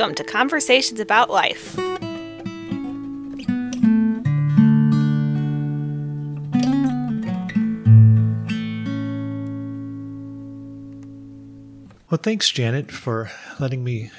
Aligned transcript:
Welcome 0.00 0.14
to 0.14 0.24
Conversations 0.24 0.98
About 0.98 1.28
Life. 1.28 1.76
Well, 1.76 1.98
thanks, 12.16 12.48
Janet, 12.48 12.90
for 12.90 13.30
letting 13.58 13.84
me, 13.84 14.10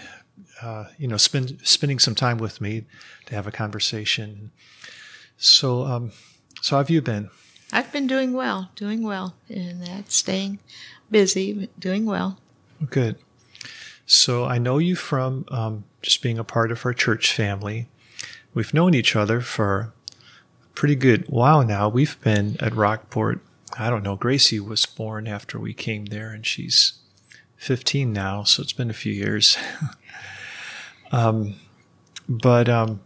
uh, 0.62 0.86
you 1.00 1.08
know, 1.08 1.18
spend 1.18 1.58
spending 1.64 1.98
some 1.98 2.14
time 2.14 2.38
with 2.38 2.62
me 2.62 2.86
to 3.26 3.34
have 3.34 3.48
a 3.48 3.52
conversation. 3.52 4.52
So, 5.38 5.86
um, 5.86 6.12
so 6.62 6.76
how 6.76 6.82
have 6.82 6.92
you 6.92 7.02
been? 7.02 7.32
I've 7.74 7.92
been 7.92 8.06
doing 8.06 8.34
well, 8.34 8.70
doing 8.76 9.02
well, 9.02 9.34
and 9.50 9.82
that 9.88 10.12
staying 10.12 10.60
busy, 11.10 11.70
doing 11.80 12.06
well. 12.06 12.38
Good. 12.88 13.18
So 14.14 14.44
I 14.44 14.58
know 14.58 14.78
you 14.78 14.98
from 14.98 15.46
um, 15.52 15.86
just 16.02 16.22
being 16.22 16.38
a 16.38 16.44
part 16.44 16.70
of 16.70 16.86
our 16.86 16.94
church 16.94 17.32
family. 17.32 17.88
We've 18.54 18.74
known 18.74 18.94
each 18.94 19.16
other 19.16 19.40
for 19.40 19.94
a 20.66 20.70
pretty 20.76 20.96
good 20.98 21.28
while 21.30 21.64
now. 21.64 21.88
We've 21.88 22.20
been 22.20 22.58
at 22.60 22.76
Rockport. 22.76 23.40
I 23.80 23.90
don't 23.90 24.04
know. 24.04 24.18
Gracie 24.18 24.60
was 24.60 24.86
born 24.86 25.30
after 25.30 25.58
we 25.58 25.74
came 25.74 26.08
there, 26.08 26.32
and 26.32 26.46
she's 26.46 26.96
15 27.56 28.12
now, 28.12 28.44
so 28.44 28.62
it's 28.62 28.74
been 28.74 28.90
a 28.90 28.94
few 28.94 29.14
years. 29.14 29.58
um, 31.14 31.56
but 32.28 32.68
um, 32.68 33.00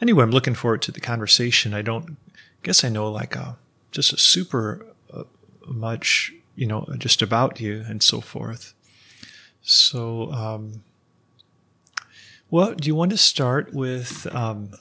anyway, 0.00 0.22
I'm 0.22 0.30
looking 0.30 0.54
forward 0.54 0.82
to 0.82 0.92
the 0.92 1.00
conversation. 1.00 1.74
I 1.74 1.82
don't 1.82 2.18
guess 2.62 2.84
I 2.84 2.88
know 2.88 3.10
like 3.10 3.34
a 3.34 3.56
just 3.90 4.12
a 4.12 4.16
super 4.16 4.86
uh, 5.12 5.24
much, 5.66 6.32
you 6.54 6.68
know, 6.68 6.86
just 6.98 7.20
about 7.20 7.60
you 7.60 7.84
and 7.88 8.00
so 8.00 8.20
forth. 8.20 8.74
So, 9.66 10.30
um, 10.30 10.84
well, 12.50 12.74
do 12.74 12.86
you 12.86 12.94
want 12.94 13.12
to 13.12 13.16
start 13.16 13.72
with 13.72 14.26
um, 14.34 14.72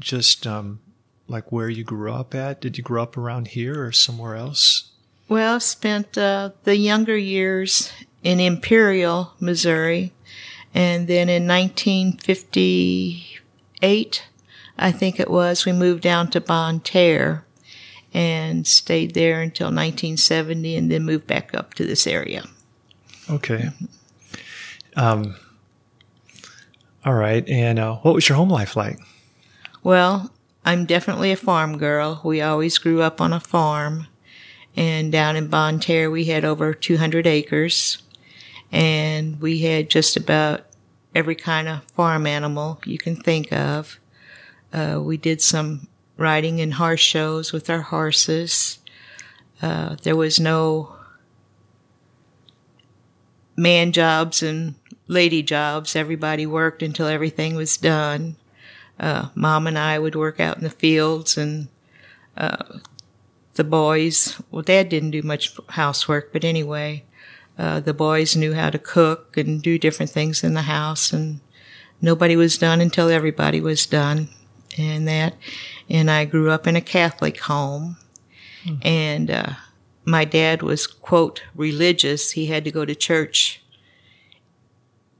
just 0.00 0.44
um, 0.44 0.80
like 1.28 1.52
where 1.52 1.68
you 1.68 1.84
grew 1.84 2.12
up 2.12 2.34
at? 2.34 2.60
Did 2.60 2.76
you 2.76 2.84
grow 2.84 3.04
up 3.04 3.16
around 3.16 3.46
here 3.48 3.84
or 3.84 3.92
somewhere 3.92 4.34
else? 4.34 4.90
Well, 5.28 5.54
I 5.54 5.58
spent 5.58 6.18
uh, 6.18 6.50
the 6.64 6.76
younger 6.76 7.16
years 7.16 7.92
in 8.24 8.40
Imperial, 8.40 9.34
Missouri, 9.38 10.12
and 10.74 11.06
then 11.06 11.28
in 11.28 11.46
1958, 11.46 14.24
I 14.76 14.90
think 14.90 15.20
it 15.20 15.30
was, 15.30 15.64
we 15.64 15.72
moved 15.72 16.02
down 16.02 16.28
to 16.30 16.40
Bonne 16.40 16.80
Terre 16.80 17.44
and 18.12 18.66
stayed 18.66 19.14
there 19.14 19.40
until 19.40 19.66
1970 19.66 20.74
and 20.74 20.90
then 20.90 21.04
moved 21.04 21.28
back 21.28 21.54
up 21.54 21.74
to 21.74 21.86
this 21.86 22.08
area. 22.08 22.46
Okay. 23.30 23.70
Um, 24.96 25.36
all 27.04 27.14
right. 27.14 27.48
And 27.48 27.78
uh, 27.78 27.96
what 27.96 28.14
was 28.14 28.28
your 28.28 28.36
home 28.36 28.50
life 28.50 28.76
like? 28.76 28.98
Well, 29.82 30.30
I'm 30.64 30.84
definitely 30.84 31.32
a 31.32 31.36
farm 31.36 31.78
girl. 31.78 32.20
We 32.24 32.42
always 32.42 32.78
grew 32.78 33.00
up 33.00 33.20
on 33.20 33.32
a 33.32 33.40
farm. 33.40 34.06
And 34.76 35.10
down 35.10 35.36
in 35.36 35.48
Bonne 35.48 35.80
Terre, 35.80 36.10
we 36.10 36.26
had 36.26 36.44
over 36.44 36.74
200 36.74 37.26
acres. 37.26 38.02
And 38.70 39.40
we 39.40 39.60
had 39.60 39.90
just 39.90 40.16
about 40.16 40.66
every 41.14 41.34
kind 41.34 41.68
of 41.68 41.84
farm 41.84 42.26
animal 42.26 42.80
you 42.84 42.98
can 42.98 43.16
think 43.16 43.52
of. 43.52 43.98
Uh, 44.72 45.00
we 45.02 45.16
did 45.16 45.42
some 45.42 45.88
riding 46.16 46.58
in 46.58 46.72
horse 46.72 47.00
shows 47.00 47.52
with 47.52 47.68
our 47.70 47.80
horses. 47.80 48.78
Uh, 49.62 49.96
there 50.02 50.16
was 50.16 50.38
no 50.38 50.94
man 53.60 53.92
jobs 53.92 54.42
and 54.42 54.74
lady 55.06 55.42
jobs. 55.42 55.94
Everybody 55.94 56.46
worked 56.46 56.82
until 56.82 57.06
everything 57.06 57.54
was 57.56 57.76
done. 57.76 58.36
Uh, 58.98 59.28
Mom 59.34 59.66
and 59.66 59.78
I 59.78 59.98
would 59.98 60.14
work 60.16 60.40
out 60.40 60.56
in 60.56 60.64
the 60.64 60.70
fields 60.70 61.36
and 61.36 61.68
uh, 62.36 62.78
the 63.54 63.64
boys, 63.64 64.40
well, 64.50 64.62
Dad 64.62 64.88
didn't 64.88 65.10
do 65.10 65.22
much 65.22 65.54
housework, 65.68 66.32
but 66.32 66.44
anyway, 66.44 67.04
uh, 67.58 67.80
the 67.80 67.92
boys 67.92 68.34
knew 68.34 68.54
how 68.54 68.70
to 68.70 68.78
cook 68.78 69.36
and 69.36 69.60
do 69.60 69.78
different 69.78 70.10
things 70.10 70.42
in 70.42 70.54
the 70.54 70.62
house, 70.62 71.12
and 71.12 71.40
nobody 72.00 72.36
was 72.36 72.56
done 72.56 72.80
until 72.80 73.10
everybody 73.10 73.60
was 73.60 73.84
done, 73.84 74.30
and 74.78 75.06
that. 75.06 75.34
And 75.90 76.10
I 76.10 76.24
grew 76.24 76.50
up 76.50 76.66
in 76.66 76.76
a 76.76 76.80
Catholic 76.80 77.38
home, 77.40 77.98
mm-hmm. 78.64 78.86
and 78.86 79.30
uh, 79.30 79.52
my 80.04 80.24
dad 80.24 80.62
was 80.62 80.86
quote 80.86 81.42
religious. 81.54 82.32
He 82.32 82.46
had 82.46 82.64
to 82.64 82.70
go 82.70 82.84
to 82.84 82.94
church 82.94 83.62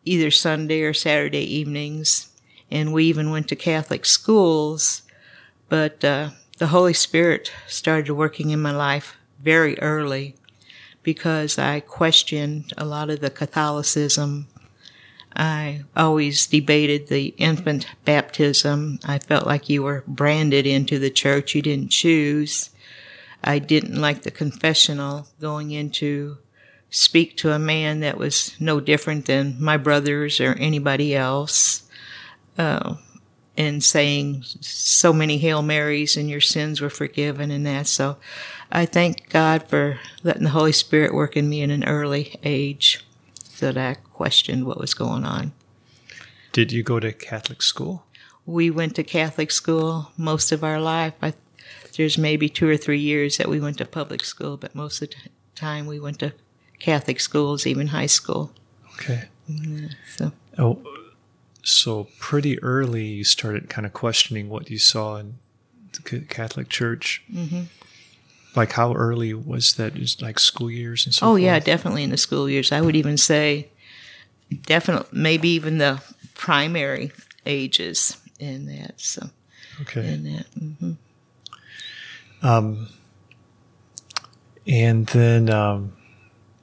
either 0.05 0.31
Sunday 0.31 0.83
or 0.83 0.95
Saturday 0.95 1.45
evenings, 1.45 2.31
and 2.71 2.93
we 2.93 3.05
even 3.05 3.31
went 3.31 3.49
to 3.49 3.57
Catholic 3.57 4.05
schools, 4.05 5.03
but. 5.69 6.05
Uh, 6.05 6.31
the 6.61 6.67
Holy 6.67 6.93
Spirit 6.93 7.51
started 7.67 8.13
working 8.13 8.51
in 8.51 8.61
my 8.61 8.71
life 8.71 9.17
very 9.41 9.79
early 9.79 10.35
because 11.03 11.59
I 11.59 11.81
questioned 11.81 12.75
a 12.77 12.85
lot 12.85 13.09
of 13.09 13.21
the 13.21 13.31
Catholicism. 13.31 14.47
I 15.35 15.85
always 15.97 16.47
debated 16.47 17.09
the 17.09 17.29
infant 17.39 17.87
baptism. 18.05 18.99
I 19.07 19.21
felt 19.21 19.47
like 19.47 19.71
you 19.71 19.85
were 19.85 20.05
branded 20.07 20.67
into 20.67 20.99
the 20.99 21.09
church. 21.09 21.55
You 21.55 21.63
didn't 21.63 21.93
choose. 21.93 22.69
I 23.43 23.59
didn't 23.59 24.01
like 24.01 24.23
the 24.23 24.31
confessional 24.31 25.29
going 25.41 25.71
into 25.71 26.39
speak 26.91 27.37
to 27.39 27.53
a 27.53 27.59
man 27.59 28.01
that 28.01 28.19
was 28.19 28.57
no 28.61 28.81
different 28.81 29.27
than 29.27 29.57
my 29.63 29.77
brothers 29.77 30.41
or 30.41 30.55
anybody 30.55 31.15
else. 31.15 31.85
Uh, 32.59 32.97
and 33.57 33.85
saying 33.85 34.43
so 34.63 35.13
many 35.13 35.37
Hail 35.37 35.61
Marys 35.61 36.17
and 36.17 36.31
your 36.31 36.41
sins 36.41 36.81
were 36.81 36.89
forgiven 36.89 37.51
and 37.51 37.67
that. 37.67 37.87
So 37.87 38.17
I 38.73 38.87
thank 38.87 39.29
God 39.29 39.65
for 39.65 40.01
letting 40.23 40.45
the 40.45 40.51
Holy 40.51 40.73
Spirit 40.73 41.13
work 41.13 41.37
in 41.37 41.49
me 41.49 41.61
in 41.61 41.71
an 41.71 41.85
early 41.85 42.37
age 42.43 43.05
so 43.45 43.71
that 43.71 43.77
I 43.77 44.01
questioned 44.15 44.65
what 44.65 44.81
was 44.81 44.95
going 44.95 45.25
on. 45.25 45.53
Did 46.53 46.73
you 46.73 46.83
go 46.83 47.01
to 47.01 47.13
Catholic 47.13 47.61
school? 47.61 48.07
We 48.47 48.71
went 48.71 48.97
to 48.97 49.05
Catholic 49.05 49.51
school 49.51 50.11
most 50.17 50.53
of 50.53 50.65
our 50.65 50.81
life. 50.81 51.13
I, 51.21 51.35
there's 52.01 52.17
maybe 52.17 52.49
two 52.49 52.67
or 52.67 52.79
three 52.79 52.99
years 52.99 53.37
that 53.37 53.47
we 53.47 53.61
went 53.61 53.77
to 53.77 53.85
public 53.85 54.25
school, 54.25 54.57
but 54.57 54.75
most 54.75 55.03
of 55.03 55.11
the 55.11 55.17
time 55.55 55.85
we 55.85 56.01
went 56.01 56.19
to 56.21 56.33
Catholic 56.79 57.21
schools, 57.21 57.67
even 57.67 57.89
high 57.89 58.07
school. 58.07 58.53
Okay. 58.95 59.25
Mm-hmm. 59.51 59.89
So. 60.17 60.33
Oh, 60.57 60.83
so 61.63 62.09
pretty 62.19 62.59
early 62.63 63.05
you 63.05 63.25
started 63.25 63.69
kind 63.69 63.85
of 63.85 63.93
questioning 63.93 64.49
what 64.49 64.71
you 64.71 64.79
saw 64.79 65.17
in 65.17 65.35
the 65.93 66.21
Catholic 66.21 66.71
Church. 66.71 67.23
Mm-hmm. 67.31 67.65
Like 68.57 68.73
how 68.73 68.95
early 68.95 69.35
was 69.35 69.75
that? 69.75 69.93
Just 69.93 70.23
like 70.23 70.39
school 70.39 70.71
years 70.71 71.05
and 71.05 71.15
so. 71.15 71.27
Oh 71.27 71.31
forth? 71.33 71.43
yeah, 71.43 71.59
definitely 71.59 72.03
in 72.03 72.11
the 72.11 72.17
school 72.17 72.49
years. 72.49 72.73
I 72.73 72.81
would 72.81 72.97
even 72.97 73.19
say, 73.19 73.69
definitely 74.63 75.07
maybe 75.13 75.51
even 75.51 75.77
the 75.77 76.03
primary 76.33 77.13
ages 77.45 78.17
in 78.39 78.65
that. 78.75 78.99
So. 79.03 79.29
Okay. 79.83 80.15
In 80.15 80.25
that. 80.25 80.47
Mm-hmm. 80.59 80.93
Um. 82.43 82.89
And 84.67 85.07
then, 85.09 85.51
um, 85.51 85.95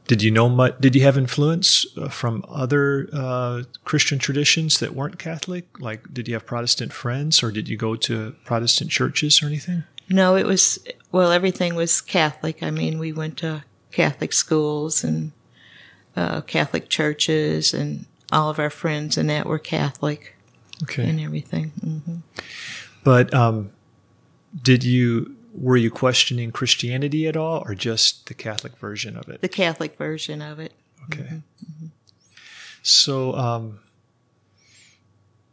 did 0.08 0.22
you 0.22 0.32
know 0.32 0.48
much? 0.48 0.80
Did 0.80 0.96
you 0.96 1.04
have 1.04 1.18
influence 1.18 1.86
uh, 1.98 2.08
from 2.08 2.46
other 2.48 3.10
uh, 3.12 3.64
Christian 3.84 4.20
traditions 4.20 4.80
that 4.80 4.94
weren't 4.94 5.20
Catholic? 5.20 5.66
Like, 5.80 6.14
did 6.14 6.28
you 6.28 6.36
have 6.36 6.46
Protestant 6.46 6.94
friends, 6.94 7.44
or 7.44 7.52
did 7.52 7.68
you 7.68 7.76
go 7.76 7.96
to 7.98 8.36
Protestant 8.46 8.92
churches 8.92 9.44
or 9.44 9.48
anything? 9.48 9.84
No, 10.08 10.38
it 10.38 10.46
was 10.46 10.80
well. 11.12 11.32
Everything 11.32 11.76
was 11.76 12.00
Catholic. 12.00 12.64
I 12.64 12.72
mean, 12.72 13.00
we 13.00 13.12
went 13.12 13.38
to 13.40 13.66
Catholic 13.92 14.32
schools 14.32 15.04
and 15.04 15.34
uh, 16.16 16.42
Catholic 16.42 16.88
churches, 16.88 17.74
and 17.74 18.06
all 18.32 18.50
of 18.50 18.60
our 18.60 18.70
friends 18.70 19.18
and 19.18 19.30
that 19.30 19.46
were 19.46 19.60
Catholic. 19.60 20.36
Okay, 20.84 21.10
and 21.10 21.20
everything. 21.20 21.74
Mm-hmm. 21.84 22.16
But 23.04 23.34
um, 23.34 23.72
did 24.64 24.86
you 24.86 25.37
were 25.58 25.78
you 25.78 25.90
questioning 25.90 26.52
Christianity 26.52 27.28
at 27.28 27.36
all, 27.36 27.64
or 27.66 27.74
just 27.74 28.28
the 28.28 28.34
Catholic 28.34 28.78
version 28.78 29.18
of 29.18 29.28
it? 29.28 29.42
The 29.42 29.50
Catholic 29.50 29.98
version 29.98 30.42
of 30.42 30.60
it. 30.60 30.74
Okay. 31.06 31.24
Mm-hmm. 31.24 31.36
mm-hmm. 31.36 31.86
So, 32.84 33.34
um, 33.34 33.80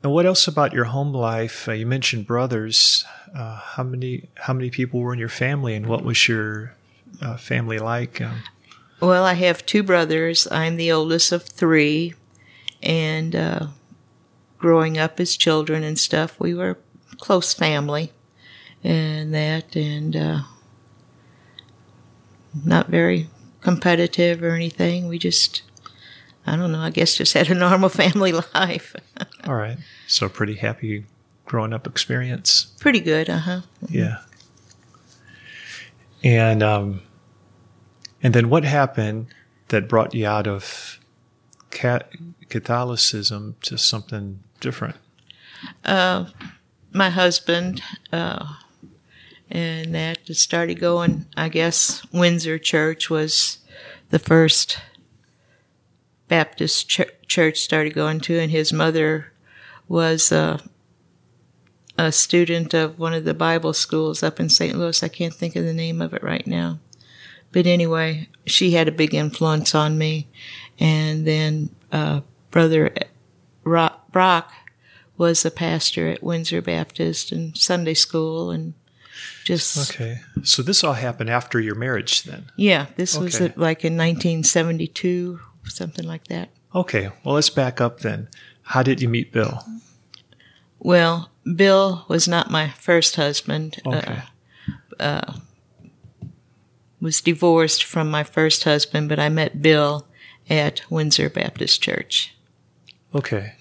and 0.03 0.13
what 0.13 0.27
else 0.27 0.47
about 0.47 0.73
your 0.73 0.85
home 0.85 1.13
life? 1.13 1.69
Uh, 1.69 1.73
you 1.73 1.87
mentioned 1.87 2.27
brothers. 2.27 3.05
Uh, 3.35 3.57
how 3.57 3.83
many 3.83 4.29
how 4.37 4.53
many 4.53 4.71
people 4.71 5.01
were 5.01 5.13
in 5.13 5.19
your 5.19 5.29
family, 5.29 5.75
and 5.75 5.87
what 5.87 6.05
was 6.05 6.29
your 6.29 6.75
uh, 7.21 7.37
family 7.37 7.79
like? 7.79 8.21
Um, 8.21 8.43
well, 9.01 9.25
I 9.25 9.35
have 9.35 9.67
two 9.67 9.83
brothers. 9.83 10.47
I'm 10.51 10.77
the 10.77 10.93
oldest 10.93 11.33
of 11.33 11.43
three, 11.43 12.15
and 12.83 13.35
uh, 13.35 13.67
growing 14.59 14.97
up 14.97 15.19
as 15.19 15.37
children 15.37 15.83
and 15.83 15.99
stuff, 15.99 16.39
we 16.39 16.55
were 16.55 16.79
close 17.19 17.53
family 17.53 18.13
and 18.85 19.35
that, 19.35 19.75
and 19.75 20.15
uh, 20.15 20.41
not 22.65 22.89
very 22.89 23.29
competitive 23.61 24.43
or 24.43 24.51
anything. 24.51 25.09
We 25.09 25.19
just 25.19 25.63
I 26.47 26.57
don't 26.57 26.73
know. 26.73 26.81
I 26.81 26.91
guess 26.91 27.17
just 27.17 27.33
had 27.33 27.51
a 27.51 27.55
normal 27.55 27.89
family 28.03 28.33
life. 28.33 28.95
All 29.45 29.55
right. 29.55 29.79
So 30.07 30.29
pretty 30.29 30.55
happy 30.55 31.07
growing 31.47 31.73
up 31.73 31.87
experience. 31.87 32.67
Pretty 32.79 33.01
good, 33.01 33.29
uh 33.31 33.39
huh. 33.39 33.61
Yeah. 33.89 34.19
And 36.23 36.63
um, 36.63 37.03
and 38.23 38.35
then 38.35 38.49
what 38.49 38.65
happened 38.65 39.27
that 39.69 39.89
brought 39.89 40.15
you 40.15 40.27
out 40.27 40.47
of 40.47 40.99
cat- 41.71 42.11
Catholicism 42.49 43.57
to 43.63 43.77
something 43.77 44.41
different? 44.61 44.97
Uh, 45.85 46.27
my 46.93 47.11
husband, 47.11 47.83
uh, 48.13 48.55
and 49.51 49.95
that 49.95 50.25
just 50.25 50.43
started 50.43 50.81
going. 50.81 51.27
I 51.37 51.49
guess 51.49 52.05
Windsor 52.13 52.59
Church 52.59 53.11
was 53.11 53.59
the 54.11 54.19
first 54.19 54.79
Baptist 56.29 56.89
ch- 56.89 57.03
church 57.27 57.61
started 57.61 57.95
going 57.95 58.21
to, 58.21 58.39
and 58.39 58.51
his 58.51 58.73
mother 58.73 59.33
was 59.89 60.33
uh, 60.33 60.59
a 61.99 62.11
student 62.11 62.75
of 62.75 62.99
one 62.99 63.15
of 63.15 63.25
the 63.25 63.35
Bible 63.35 63.73
schools 63.73 64.23
up 64.23 64.41
in 64.41 64.49
St. 64.49 64.77
Louis. 64.77 65.03
I 65.03 65.09
can't 65.09 65.35
think 65.35 65.57
of 65.57 65.65
the 65.65 65.73
name 65.73 66.01
of 66.01 66.15
it 66.15 66.23
right 66.23 66.47
now. 66.47 66.81
But 67.53 67.67
anyway, 67.67 68.29
she 68.47 68.73
had 68.73 68.89
a 68.89 68.93
big 68.93 69.15
influence 69.15 69.75
on 69.75 69.97
me. 69.97 70.27
And 70.81 71.25
then 71.25 71.71
uh, 71.93 72.23
Brother 72.51 72.93
Brock 73.63 74.53
was 75.17 75.45
a 75.45 75.51
pastor 75.51 76.09
at 76.09 76.23
Windsor 76.23 76.61
Baptist 76.61 77.31
and 77.31 77.57
Sunday 77.57 77.95
school 77.95 78.51
and 78.51 78.75
just. 79.45 79.91
Okay. 79.91 80.21
So 80.43 80.63
this 80.63 80.85
all 80.85 80.93
happened 80.95 81.31
after 81.31 81.61
your 81.61 81.75
marriage 81.75 82.25
then? 82.25 82.47
Yeah. 82.57 82.87
This 82.97 83.17
okay. 83.17 83.25
was 83.25 83.41
like 83.41 83.85
in 83.85 83.97
1972, 83.97 85.41
something 85.65 86.07
like 86.07 86.29
that. 86.29 86.51
Okay. 86.75 87.11
Well, 87.23 87.35
let's 87.37 87.51
back 87.51 87.81
up 87.81 88.01
then. 88.01 88.29
How 88.63 88.83
did 88.83 89.01
you 89.01 89.09
meet 89.09 89.33
Bill? 89.33 89.63
Well, 90.79 91.31
Bill 91.55 92.05
was 92.09 92.27
not 92.27 92.51
my 92.51 92.71
first 92.71 93.17
husband. 93.17 93.81
Okay. 93.87 94.23
Uh, 94.99 95.03
uh, 95.03 95.33
was 97.01 97.21
divorced 97.21 97.85
from 97.85 98.11
my 98.11 98.25
first 98.25 98.65
husband, 98.65 99.09
but 99.09 99.21
I 99.21 99.29
met 99.29 99.61
Bill 99.61 100.07
at 100.49 100.83
Windsor 100.91 101.29
Baptist 101.29 101.83
Church. 101.83 102.35
Okay. 103.15 103.55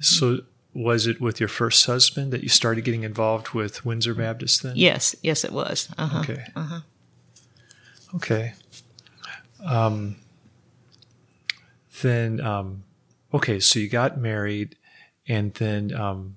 So 0.00 0.40
was 0.76 1.06
it 1.06 1.22
with 1.22 1.40
your 1.40 1.48
first 1.48 1.86
husband 1.86 2.32
that 2.32 2.42
you 2.42 2.50
started 2.50 2.84
getting 2.84 3.02
involved 3.02 3.50
with 3.50 3.86
Windsor 3.86 4.14
Baptist 4.14 4.62
then? 4.62 4.76
Yes, 4.76 5.16
yes, 5.22 5.42
it 5.42 5.50
was. 5.50 5.88
Uh-huh. 5.96 6.20
Okay. 6.20 6.44
Uh-huh. 6.54 6.80
Okay. 8.16 8.52
Um, 9.64 10.16
then, 12.02 12.42
um, 12.42 12.84
okay, 13.32 13.58
so 13.58 13.78
you 13.78 13.88
got 13.88 14.18
married, 14.18 14.76
and 15.26 15.54
then 15.54 15.94
um, 15.94 16.36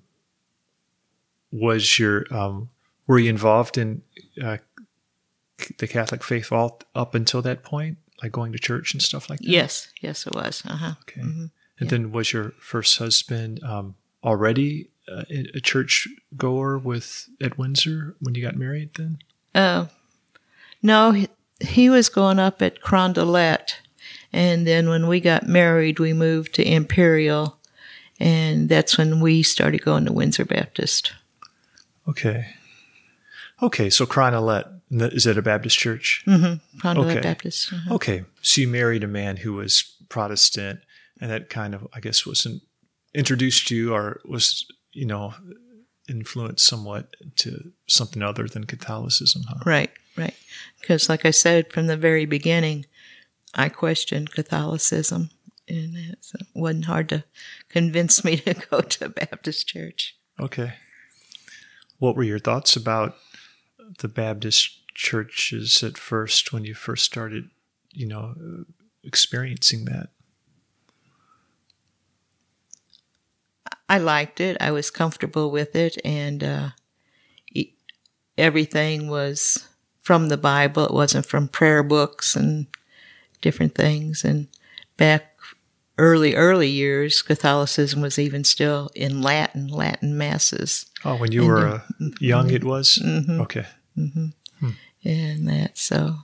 was 1.52 2.00
your 2.00 2.26
um, 2.34 2.70
were 3.08 3.20
you 3.20 3.30
involved 3.30 3.78
in 3.78 4.04
uh, 4.42 4.58
the 5.80 5.88
Catholic 5.88 6.24
faith 6.24 6.54
all 6.54 6.80
up 6.96 7.14
until 7.14 7.42
that 7.42 7.64
point, 7.64 7.98
like 8.24 8.32
going 8.32 8.54
to 8.54 8.60
church 8.60 8.94
and 8.94 9.02
stuff 9.02 9.30
like 9.30 9.40
that? 9.40 9.50
Yes, 9.50 9.92
yes, 10.00 10.26
it 10.26 10.34
was. 10.34 10.64
Uh-huh. 10.66 10.94
Okay. 11.02 11.22
Mm-hmm. 11.22 11.42
And 11.42 11.52
yeah. 11.82 11.90
then 11.90 12.12
was 12.14 12.32
your 12.32 12.52
first 12.62 12.98
husband 13.00 13.62
um, 13.64 13.96
already 14.24 14.90
uh, 15.08 15.24
a 15.30 15.60
church 15.60 16.08
goer 16.36 16.78
with 16.78 17.30
at 17.42 17.58
Windsor 17.58 18.16
when 18.20 18.36
you 18.36 18.42
got 18.42 18.56
married? 18.56 18.92
Then? 18.96 19.20
Uh, 19.54 19.88
no, 20.82 21.12
he, 21.12 21.28
he 21.60 21.90
was 21.90 22.10
going 22.10 22.40
up 22.40 22.62
at 22.62 22.82
Carondelet, 22.82 23.74
and 24.32 24.66
then 24.66 24.90
when 24.90 25.08
we 25.08 25.20
got 25.20 25.48
married, 25.48 26.00
we 26.00 26.14
moved 26.14 26.54
to 26.56 26.68
Imperial, 26.68 27.60
and 28.20 28.70
that's 28.70 28.98
when 28.98 29.20
we 29.20 29.44
started 29.44 29.84
going 29.84 30.06
to 30.06 30.14
Windsor 30.14 30.46
Baptist. 30.46 31.14
Okay. 32.08 32.48
Okay, 33.62 33.90
so 33.90 34.06
Carondelet 34.06 34.80
is 34.92 35.26
that 35.26 35.38
a 35.38 35.42
Baptist 35.42 35.78
church? 35.78 36.24
Mm-hmm. 36.26 36.88
okay. 36.88 37.22
Baptist. 37.22 37.74
Uh-huh. 37.74 37.96
Okay. 37.96 38.24
So 38.42 38.62
you 38.62 38.68
married 38.68 39.04
a 39.04 39.08
man 39.08 39.38
who 39.38 39.54
was 39.54 39.96
Protestant, 40.10 40.80
and 41.22 41.30
that 41.30 41.50
kind 41.50 41.76
of, 41.76 41.88
I 41.94 42.00
guess, 42.00 42.26
wasn't 42.26 42.64
introduced 43.14 43.72
you 43.72 43.94
or 43.94 44.22
was, 44.26 44.66
you 44.94 45.06
know, 45.06 45.34
influenced 46.08 46.66
somewhat 46.66 47.16
to 47.38 47.72
something 47.88 48.22
other 48.22 48.48
than 48.48 48.66
Catholicism, 48.66 49.44
huh? 49.48 49.60
Right, 49.66 49.92
right. 50.18 50.36
Because, 50.80 51.10
like 51.10 51.26
I 51.26 51.32
said 51.32 51.72
from 51.72 51.88
the 51.88 51.98
very 51.98 52.26
beginning, 52.26 52.86
I 53.54 53.70
questioned 53.70 54.32
Catholicism, 54.32 55.30
and 55.68 55.96
it 55.96 56.20
wasn't 56.54 56.86
hard 56.86 57.10
to 57.10 57.24
convince 57.70 58.24
me 58.24 58.38
to 58.38 58.54
go 58.54 58.82
to 58.82 59.10
Baptist 59.10 59.68
church. 59.68 60.16
Okay. 60.40 60.74
What 61.98 62.16
were 62.16 62.24
your 62.24 62.40
thoughts 62.40 62.76
about 62.76 63.16
the 64.00 64.08
Baptist 64.08 64.88
churches 64.96 65.84
at 65.84 65.98
first 65.98 66.54
when 66.54 66.64
you 66.64 66.74
first 66.74 67.06
started, 67.06 67.50
you 67.92 68.08
know, 68.08 68.36
experiencing 69.04 69.86
that? 69.86 70.10
I 73.90 73.98
liked 73.98 74.40
it. 74.40 74.56
I 74.62 74.72
was 74.72 74.92
comfortable 74.92 75.52
with 75.52 75.76
it, 75.76 75.98
and 76.06 76.44
uh, 76.44 76.70
everything 78.38 79.10
was 79.10 79.68
from 80.02 80.30
the 80.30 80.38
Bible. 80.38 80.86
It 80.86 80.94
wasn't 80.94 81.26
from 81.26 81.48
prayer 81.48 81.84
books 81.84 82.36
and 82.36 82.68
different 83.42 83.76
things. 83.76 84.24
And 84.24 84.48
back 84.96 85.36
early, 85.98 86.36
early 86.36 86.70
years, 86.70 87.22
Catholicism 87.22 88.02
was 88.02 88.20
even 88.20 88.44
still 88.44 88.90
in 88.96 89.22
Latin, 89.22 89.68
Latin 89.68 90.18
masses. 90.18 90.86
Oh, 91.04 91.18
when 91.18 91.32
you 91.32 91.42
and, 91.42 91.50
were 91.50 91.68
uh, 91.68 91.82
young, 92.20 92.52
it 92.52 92.64
was? 92.64 93.00
Mm-hmm. 93.04 93.42
Okay. 93.42 93.66
Mm-hmm 93.98 94.28
and 95.04 95.48
that. 95.48 95.78
So 95.78 96.16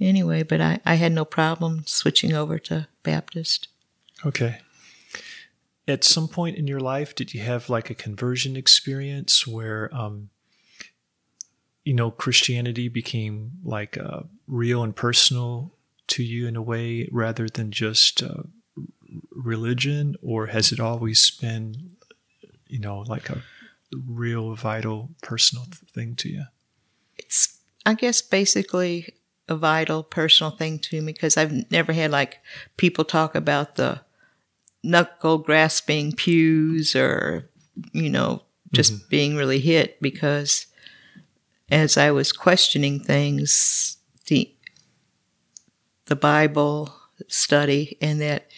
anyway, 0.00 0.42
but 0.42 0.60
I, 0.60 0.80
I 0.84 0.94
had 0.94 1.12
no 1.12 1.24
problem 1.24 1.84
switching 1.86 2.32
over 2.32 2.58
to 2.60 2.88
Baptist. 3.02 3.68
Okay. 4.24 4.58
At 5.88 6.04
some 6.04 6.28
point 6.28 6.56
in 6.56 6.66
your 6.66 6.80
life, 6.80 7.14
did 7.14 7.32
you 7.32 7.40
have 7.40 7.70
like 7.70 7.88
a 7.88 7.94
conversion 7.94 8.56
experience 8.56 9.46
where, 9.46 9.88
um, 9.94 10.28
you 11.82 11.94
know, 11.94 12.10
Christianity 12.10 12.88
became 12.88 13.52
like 13.64 13.96
uh, 13.96 14.20
real 14.46 14.82
and 14.82 14.94
personal 14.94 15.72
to 16.08 16.22
you 16.22 16.46
in 16.46 16.56
a 16.56 16.62
way 16.62 17.08
rather 17.10 17.48
than 17.48 17.70
just 17.70 18.22
uh, 18.22 18.42
religion? 19.30 20.14
Or 20.22 20.48
has 20.48 20.72
it 20.72 20.78
always 20.78 21.30
been, 21.30 21.92
you 22.66 22.80
know, 22.80 22.98
like 23.00 23.30
a 23.30 23.42
real, 24.06 24.54
vital, 24.54 25.08
personal 25.22 25.64
thing 25.94 26.14
to 26.16 26.28
you? 26.28 26.44
It's 27.16 27.58
I 27.86 27.94
guess 27.94 28.20
basically 28.20 29.14
a 29.48 29.56
vital 29.56 30.02
personal 30.02 30.50
thing 30.50 30.78
to 30.80 31.00
me 31.00 31.12
because 31.12 31.38
I've 31.38 31.70
never 31.70 31.94
had 31.94 32.10
like 32.10 32.40
people 32.76 33.04
talk 33.04 33.34
about 33.34 33.76
the 33.76 34.02
knuckle 34.88 35.38
grasping 35.38 36.12
pews 36.12 36.96
or, 36.96 37.48
you 37.92 38.08
know, 38.08 38.42
just 38.72 38.92
mm-hmm. 38.92 39.08
being 39.08 39.36
really 39.36 39.60
hit 39.60 40.00
because 40.00 40.66
as 41.70 41.96
I 41.96 42.10
was 42.10 42.32
questioning 42.32 42.98
things, 42.98 43.98
the, 44.26 44.52
the 46.06 46.16
Bible 46.16 46.94
study 47.28 47.98
and 48.00 48.20
that 48.20 48.50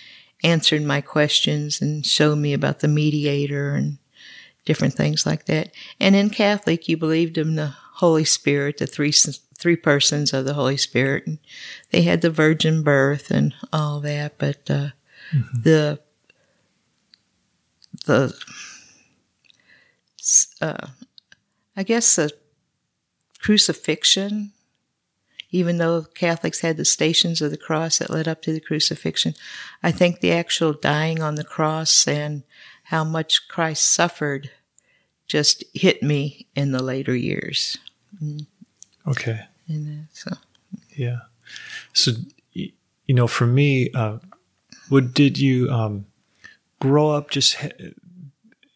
answered 0.44 0.82
my 0.82 1.00
questions 1.00 1.82
and 1.82 2.06
showed 2.06 2.36
me 2.36 2.52
about 2.52 2.80
the 2.80 2.88
mediator 2.88 3.74
and 3.74 3.98
different 4.64 4.94
things 4.94 5.26
like 5.26 5.46
that. 5.46 5.72
And 5.98 6.14
in 6.14 6.30
Catholic, 6.30 6.88
you 6.88 6.96
believed 6.96 7.38
in 7.38 7.56
the 7.56 7.74
Holy 7.94 8.24
Spirit, 8.24 8.78
the 8.78 8.86
three 8.86 9.12
three 9.58 9.76
persons 9.76 10.32
of 10.32 10.46
the 10.46 10.54
Holy 10.54 10.78
Spirit. 10.78 11.26
And 11.26 11.38
they 11.90 12.02
had 12.02 12.22
the 12.22 12.30
virgin 12.30 12.82
birth 12.82 13.30
and 13.30 13.54
all 13.72 14.00
that, 14.00 14.38
but 14.38 14.70
uh, 14.70 14.88
mm-hmm. 15.32 15.62
the 15.62 16.00
the 18.10 18.34
uh, 20.60 20.88
I 21.76 21.82
guess 21.82 22.16
the 22.16 22.30
crucifixion, 23.40 24.52
even 25.50 25.78
though 25.78 26.02
Catholics 26.02 26.60
had 26.60 26.76
the 26.76 26.84
stations 26.84 27.40
of 27.40 27.50
the 27.50 27.56
cross 27.56 27.98
that 27.98 28.10
led 28.10 28.28
up 28.28 28.42
to 28.42 28.52
the 28.52 28.60
crucifixion, 28.60 29.34
I 29.82 29.92
think 29.92 30.20
the 30.20 30.32
actual 30.32 30.72
dying 30.72 31.22
on 31.22 31.36
the 31.36 31.44
cross 31.44 32.06
and 32.06 32.42
how 32.84 33.04
much 33.04 33.48
Christ 33.48 33.92
suffered 33.92 34.50
just 35.26 35.64
hit 35.74 36.02
me 36.02 36.46
in 36.56 36.72
the 36.72 36.82
later 36.82 37.14
years. 37.14 37.78
Okay. 39.06 39.40
That, 39.68 40.06
so. 40.12 40.32
Yeah. 40.96 41.20
So, 41.92 42.12
you 42.52 43.14
know, 43.14 43.28
for 43.28 43.46
me, 43.46 43.90
uh, 43.92 44.18
what 44.88 45.14
did 45.14 45.38
you 45.38 45.70
um, 45.70 46.06
grow 46.80 47.10
up 47.10 47.30
just 47.30 47.56
ha- 47.56 47.92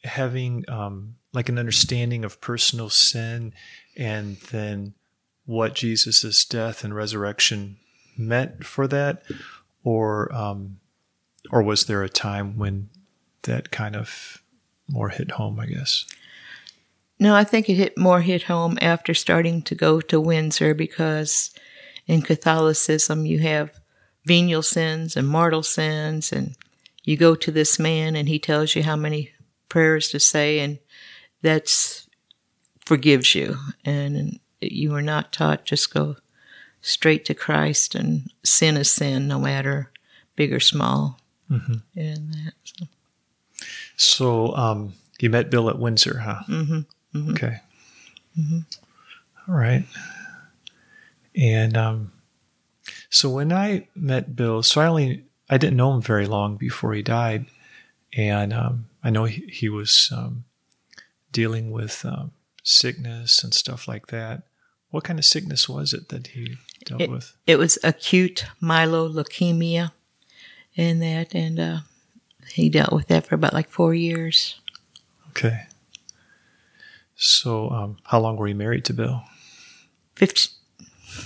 having 0.04 0.64
um, 0.68 1.16
like 1.32 1.49
an 1.49 1.58
understanding 1.58 2.25
of 2.25 2.40
personal 2.40 2.90
sin 2.90 3.52
and 3.96 4.37
then 4.50 4.94
what 5.46 5.75
Jesus' 5.75 6.44
death 6.44 6.84
and 6.84 6.94
resurrection 6.94 7.76
meant 8.16 8.64
for 8.64 8.87
that? 8.87 9.23
or 9.84 10.34
um, 10.34 10.80
or 11.52 11.62
was 11.62 11.84
there 11.84 12.02
a 12.02 12.08
time 12.08 12.56
when 12.56 12.88
that 13.42 13.70
kind 13.70 13.94
of 13.94 14.42
more 14.88 15.11
hit 15.11 15.32
home? 15.32 15.61
I 15.61 15.66
guess. 15.66 16.06
No, 17.20 17.37
I 17.37 17.44
think 17.44 17.68
it 17.68 17.75
hit 17.75 17.96
more 17.96 18.23
hit 18.23 18.44
home 18.44 18.76
after 18.80 19.14
starting 19.14 19.62
to 19.62 19.75
go 19.75 20.00
to 20.00 20.20
Windsor 20.20 20.75
because 20.75 21.52
in 22.06 22.23
Catholicism 22.23 23.25
you 23.25 23.38
have 23.38 23.78
venial 24.26 24.62
sins 24.62 25.16
and 25.16 25.28
mortal 25.28 25.62
sins, 25.62 26.32
and 26.32 26.56
you 27.04 27.16
go 27.16 27.34
to 27.34 27.50
this 27.50 27.78
man 27.78 28.16
and 28.16 28.28
he 28.28 28.38
tells 28.38 28.75
you 28.75 28.82
how 28.82 28.96
many 28.96 29.30
prayers 29.68 30.08
to 30.11 30.20
say, 30.20 30.58
and 30.58 30.78
that's 31.42 32.08
forgives 32.84 33.34
you, 33.34 33.56
and 33.84 34.38
you 34.61 34.94
are 34.94 35.02
not 35.02 35.32
taught 35.32 35.64
just 35.64 35.92
go 35.92 36.16
straight 36.80 37.25
to 37.25 37.34
Christ 37.34 37.94
and 37.94 38.30
sin 38.44 38.76
is 38.76 38.90
sin, 38.90 39.26
no 39.28 39.38
matter 39.38 39.90
big 40.37 40.52
or 40.52 40.61
small. 40.61 41.18
Mm-hmm. 41.50 41.75
And 41.96 42.32
that, 42.32 42.54
so. 42.64 42.87
So 43.96 44.56
um, 44.56 44.94
you 45.20 45.30
met 45.30 45.50
Bill 45.50 45.70
at 45.70 45.78
Windsor, 45.78 46.18
huh? 46.18 46.42
Mm-hmm. 46.49 47.18
Mm-hmm. 47.18 47.30
Okay. 47.30 47.56
Mm-hmm. 48.38 48.58
All 49.49 49.54
right. 49.54 49.84
And 51.37 51.76
um, 51.76 52.12
so 53.11 53.30
when 53.30 53.52
I 53.52 53.88
met 53.94 54.34
Bill, 54.37 54.62
so 54.62 54.80
I 54.80 54.87
only 54.87 55.25
I 55.48 55.58
didn't 55.58 55.76
know 55.76 55.92
him 55.94 56.00
very 56.02 56.26
long 56.26 56.56
before 56.56 56.94
he 56.94 57.02
died, 57.02 57.46
and 58.16 58.52
um, 58.52 58.86
I 59.02 59.10
know 59.10 59.24
he, 59.24 59.44
he 59.48 59.68
was 59.68 60.10
um, 60.14 60.44
dealing 61.32 61.70
with 61.70 62.04
um, 62.04 62.32
sickness 62.62 63.44
and 63.44 63.52
stuff 63.52 63.86
like 63.86 64.06
that. 64.08 64.44
What 64.90 65.04
kind 65.04 65.18
of 65.18 65.24
sickness 65.24 65.68
was 65.68 65.92
it 65.92 66.08
that 66.08 66.28
he 66.28 66.56
dealt 66.84 67.02
It- 67.02 67.10
with? 67.10 67.36
It 67.46 67.58
was 67.58 67.78
acute 67.84 68.46
myeloleukemia 68.62 69.92
and 70.76 71.02
that, 71.02 71.34
and 71.34 71.60
uh, 71.60 71.78
he 72.48 72.68
dealt 72.70 72.92
with 72.92 73.08
that 73.08 73.26
for 73.26 73.34
about 73.34 73.52
like 73.52 73.68
four 73.68 73.94
years. 73.94 74.58
Okay. 75.30 75.66
So, 77.16 77.70
um, 77.70 77.98
how 78.04 78.18
long 78.20 78.36
were 78.36 78.48
you 78.48 78.54
married 78.54 78.84
to 78.86 78.92
Bill? 78.92 79.22
15, 80.16 80.52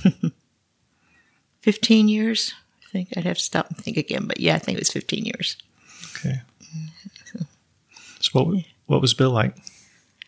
15 1.61 2.09
years, 2.09 2.53
I 2.89 2.91
think. 2.91 3.09
I'd 3.17 3.25
have 3.25 3.37
to 3.37 3.43
stop 3.43 3.69
and 3.69 3.77
think 3.77 3.99
again, 3.99 4.27
but 4.27 4.41
yeah, 4.41 4.55
I 4.55 4.59
think 4.59 4.79
it 4.79 4.81
was 4.81 4.93
15 4.93 5.25
years. 5.27 5.57
Okay. 6.17 6.41
So, 8.21 8.31
what 8.33 8.65
what 8.87 9.01
was 9.01 9.15
Bill 9.15 9.31
like? 9.31 9.55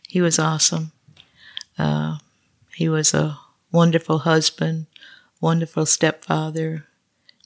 He 0.08 0.20
was 0.20 0.38
awesome. 0.38 0.92
Uh, 1.78 2.18
he 2.74 2.88
was 2.88 3.14
a 3.14 3.38
wonderful 3.72 4.20
husband, 4.20 4.86
wonderful 5.40 5.86
stepfather, 5.86 6.86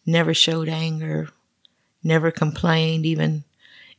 never 0.04 0.34
showed 0.34 0.68
anger, 0.68 1.28
never 2.02 2.30
complained, 2.30 3.06
even 3.06 3.44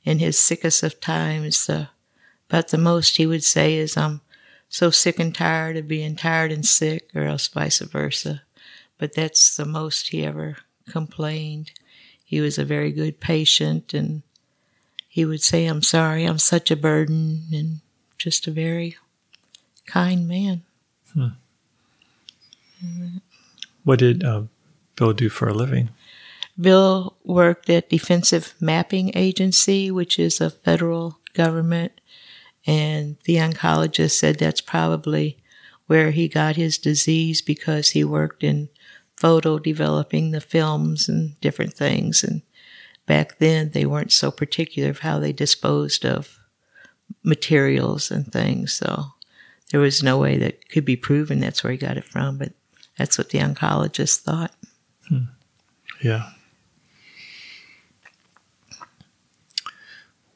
in 0.03 0.19
his 0.19 0.37
sickest 0.37 0.83
of 0.83 0.99
times. 0.99 1.69
Uh, 1.69 1.87
but 2.49 2.67
the 2.67 2.77
most 2.77 3.17
he 3.17 3.25
would 3.25 3.43
say 3.43 3.75
is, 3.75 3.95
I'm 3.97 4.21
so 4.67 4.91
sick 4.91 5.19
and 5.19 5.33
tired 5.33 5.77
of 5.77 5.87
being 5.87 6.15
tired 6.15 6.51
and 6.51 6.65
sick, 6.65 7.09
or 7.15 7.23
else 7.23 7.47
vice 7.47 7.79
versa. 7.79 8.43
But 8.97 9.13
that's 9.13 9.55
the 9.55 9.65
most 9.65 10.09
he 10.09 10.25
ever 10.25 10.57
complained. 10.89 11.71
He 12.23 12.41
was 12.41 12.57
a 12.57 12.65
very 12.65 12.91
good 12.91 13.19
patient 13.19 13.93
and 13.93 14.23
he 15.15 15.23
would 15.23 15.41
say, 15.41 15.65
I'm 15.65 15.81
sorry, 15.81 16.25
I'm 16.25 16.39
such 16.39 16.71
a 16.71 16.75
burden, 16.75 17.43
and 17.53 17.79
just 18.17 18.47
a 18.47 18.51
very 18.51 18.97
kind 19.85 20.27
man. 20.27 20.63
What 23.85 23.99
did 23.99 24.25
um, 24.25 24.49
Bill 24.97 25.13
do 25.13 25.29
for 25.29 25.47
a 25.47 25.53
living? 25.53 25.87
Bill 26.59 27.15
worked 27.23 27.69
at 27.69 27.89
Defensive 27.89 28.55
Mapping 28.59 29.11
Agency, 29.15 29.89
which 29.89 30.19
is 30.19 30.41
a 30.41 30.49
federal 30.49 31.19
government, 31.33 31.93
and 32.67 33.15
the 33.23 33.35
oncologist 33.35 34.19
said 34.19 34.37
that's 34.37 34.59
probably 34.59 35.37
where 35.87 36.11
he 36.11 36.27
got 36.27 36.57
his 36.57 36.77
disease 36.77 37.41
because 37.41 37.91
he 37.91 38.03
worked 38.03 38.43
in 38.43 38.67
photo 39.17 39.59
developing 39.59 40.31
the 40.31 40.41
films 40.41 41.07
and 41.07 41.39
different 41.41 41.73
things. 41.73 42.23
And 42.23 42.41
back 43.05 43.37
then, 43.39 43.71
they 43.71 43.85
weren't 43.85 44.11
so 44.11 44.31
particular 44.31 44.89
of 44.89 44.99
how 44.99 45.19
they 45.19 45.31
disposed 45.31 46.05
of 46.05 46.39
materials 47.23 48.11
and 48.11 48.31
things. 48.31 48.73
So 48.73 49.05
there 49.71 49.79
was 49.79 50.03
no 50.03 50.17
way 50.17 50.37
that 50.37 50.69
could 50.69 50.85
be 50.85 50.95
proven 50.95 51.39
that's 51.39 51.63
where 51.63 51.71
he 51.71 51.77
got 51.77 51.97
it 51.97 52.03
from, 52.03 52.37
but 52.37 52.53
that's 52.97 53.17
what 53.17 53.29
the 53.29 53.39
oncologist 53.39 54.21
thought. 54.21 54.53
Yeah. 56.03 56.29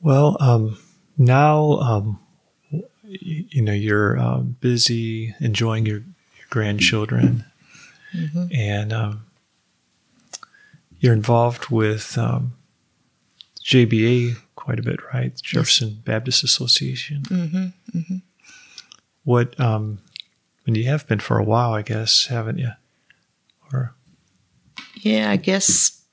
Well, 0.01 0.37
um, 0.39 0.77
now 1.17 1.79
um, 1.79 2.19
you 3.03 3.61
know 3.61 3.73
you're 3.73 4.17
um, 4.17 4.55
busy 4.61 5.35
enjoying 5.39 5.85
your, 5.85 5.97
your 5.99 6.47
grandchildren, 6.49 7.45
and 8.51 8.93
um, 8.93 9.25
you're 10.99 11.13
involved 11.13 11.69
with 11.69 12.17
um, 12.17 12.53
JBA 13.63 14.37
quite 14.55 14.79
a 14.79 14.83
bit, 14.83 14.99
right? 15.13 15.35
Jefferson 15.41 16.01
Baptist 16.03 16.43
Association. 16.43 17.21
Mm-hmm. 17.23 18.17
What? 19.23 19.59
Um, 19.59 19.99
and 20.65 20.77
you 20.77 20.85
have 20.85 21.07
been 21.07 21.19
for 21.19 21.37
a 21.39 21.43
while, 21.43 21.73
I 21.73 21.81
guess, 21.81 22.27
haven't 22.27 22.59
you? 22.59 22.71
Or 23.73 23.95
Yeah, 25.01 25.31
I 25.31 25.37
guess 25.37 26.03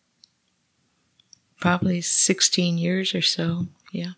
probably 1.61 2.01
16 2.01 2.79
years 2.79 3.15
or 3.15 3.23
so. 3.23 3.67
Yeah. 3.93 4.13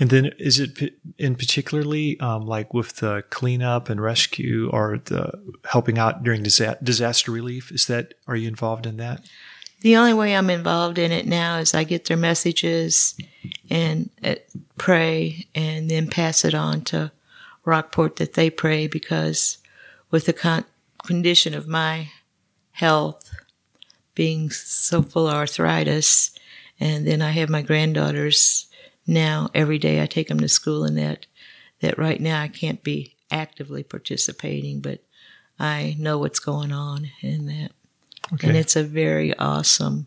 And 0.00 0.08
then 0.08 0.32
is 0.38 0.58
it 0.58 0.94
in 1.18 1.36
particularly 1.36 2.18
um, 2.20 2.46
like 2.46 2.72
with 2.72 2.96
the 2.96 3.22
cleanup 3.28 3.90
and 3.90 4.00
rescue 4.00 4.70
or 4.72 4.98
the 5.04 5.30
helping 5.66 5.98
out 5.98 6.24
during 6.24 6.42
disaster 6.42 7.30
relief? 7.30 7.70
Is 7.70 7.86
that 7.86 8.14
are 8.26 8.34
you 8.34 8.48
involved 8.48 8.86
in 8.86 8.96
that? 8.96 9.22
The 9.82 9.96
only 9.96 10.14
way 10.14 10.34
I'm 10.34 10.48
involved 10.48 10.98
in 10.98 11.12
it 11.12 11.26
now 11.26 11.58
is 11.58 11.74
I 11.74 11.84
get 11.84 12.06
their 12.06 12.16
messages 12.16 13.14
and 13.70 14.08
uh, 14.24 14.36
pray 14.78 15.46
and 15.54 15.90
then 15.90 16.08
pass 16.08 16.44
it 16.46 16.54
on 16.54 16.82
to 16.84 17.12
Rockport 17.66 18.16
that 18.16 18.34
they 18.34 18.48
pray 18.48 18.86
because 18.86 19.58
with 20.10 20.24
the 20.24 20.32
con- 20.32 20.64
condition 21.04 21.54
of 21.54 21.68
my 21.68 22.08
health 22.72 23.30
being 24.14 24.50
so 24.50 25.02
full 25.02 25.28
of 25.28 25.34
arthritis 25.34 26.30
and 26.78 27.06
then 27.06 27.20
I 27.20 27.30
have 27.30 27.50
my 27.50 27.62
granddaughters 27.62 28.66
now 29.06 29.50
every 29.54 29.78
day 29.78 30.02
I 30.02 30.06
take 30.06 30.28
them 30.28 30.40
to 30.40 30.48
school 30.48 30.84
and 30.84 30.96
that 30.98 31.26
that 31.80 31.98
right 31.98 32.20
now 32.20 32.40
I 32.40 32.48
can't 32.48 32.82
be 32.82 33.16
actively 33.30 33.82
participating 33.82 34.80
but 34.80 35.02
I 35.58 35.94
know 35.98 36.18
what's 36.18 36.38
going 36.38 36.72
on 36.72 37.10
in 37.20 37.46
that. 37.46 37.72
Okay. 38.32 38.48
and 38.48 38.56
it's 38.56 38.76
a 38.76 38.84
very 38.84 39.36
awesome 39.36 40.06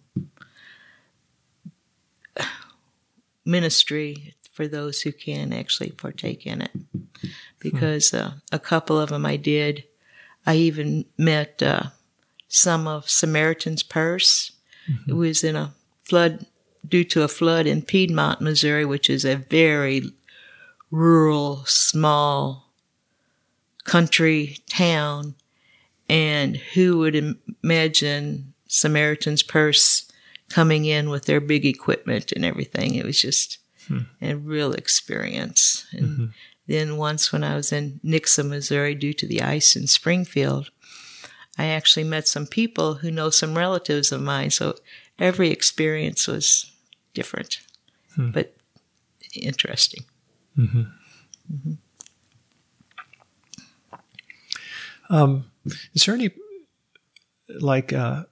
ministry 3.45 4.33
for 4.51 4.67
those 4.67 5.01
who 5.01 5.11
can 5.11 5.51
actually 5.51 5.89
partake 5.91 6.45
in 6.45 6.61
it. 6.61 6.71
Because 7.59 8.13
uh, 8.13 8.33
a 8.51 8.59
couple 8.59 8.99
of 8.99 9.09
them 9.09 9.25
i 9.25 9.35
did 9.35 9.83
i 10.45 10.55
even 10.55 11.05
met 11.17 11.61
uh, 11.63 11.83
some 12.53 12.87
of 12.87 13.09
samaritan's 13.09 13.81
purse. 13.81 14.51
It 15.07 15.13
was 15.13 15.43
in 15.43 15.55
a 15.55 15.73
flood 16.03 16.45
due 16.87 17.03
to 17.03 17.23
a 17.23 17.27
flood 17.27 17.65
in 17.65 17.81
piedmont 17.81 18.41
missouri 18.41 18.85
which 18.85 19.09
is 19.09 19.25
a 19.25 19.35
very 19.35 20.03
rural 20.91 21.63
small 21.65 22.69
country 23.83 24.57
town 24.69 25.35
and 26.09 26.57
who 26.57 26.99
would 26.99 27.15
imagine 27.63 28.53
Samaritan's 28.67 29.43
Purse 29.43 30.11
coming 30.49 30.85
in 30.85 31.09
with 31.09 31.25
their 31.25 31.39
big 31.39 31.65
equipment 31.65 32.31
and 32.31 32.45
everything? 32.45 32.95
It 32.95 33.05
was 33.05 33.19
just 33.19 33.59
hmm. 33.87 33.99
a 34.21 34.35
real 34.35 34.73
experience. 34.73 35.85
And 35.91 36.07
mm-hmm. 36.07 36.25
then 36.67 36.97
once 36.97 37.31
when 37.31 37.43
I 37.43 37.55
was 37.55 37.71
in 37.71 37.99
Nixa, 38.03 38.47
Missouri, 38.47 38.95
due 38.95 39.13
to 39.13 39.27
the 39.27 39.41
ice 39.41 39.75
in 39.75 39.87
Springfield, 39.87 40.69
I 41.57 41.65
actually 41.65 42.03
met 42.03 42.27
some 42.27 42.47
people 42.47 42.95
who 42.95 43.11
know 43.11 43.29
some 43.29 43.57
relatives 43.57 44.11
of 44.11 44.21
mine. 44.21 44.49
So 44.49 44.75
every 45.19 45.49
experience 45.49 46.27
was 46.27 46.71
different, 47.13 47.59
but 48.17 48.55
interesting. 49.35 50.05
Um, 55.09 55.45
is 55.93 56.05
there 56.05 56.15
any 56.15 56.31
like 57.59 57.93
uh, 57.93 58.23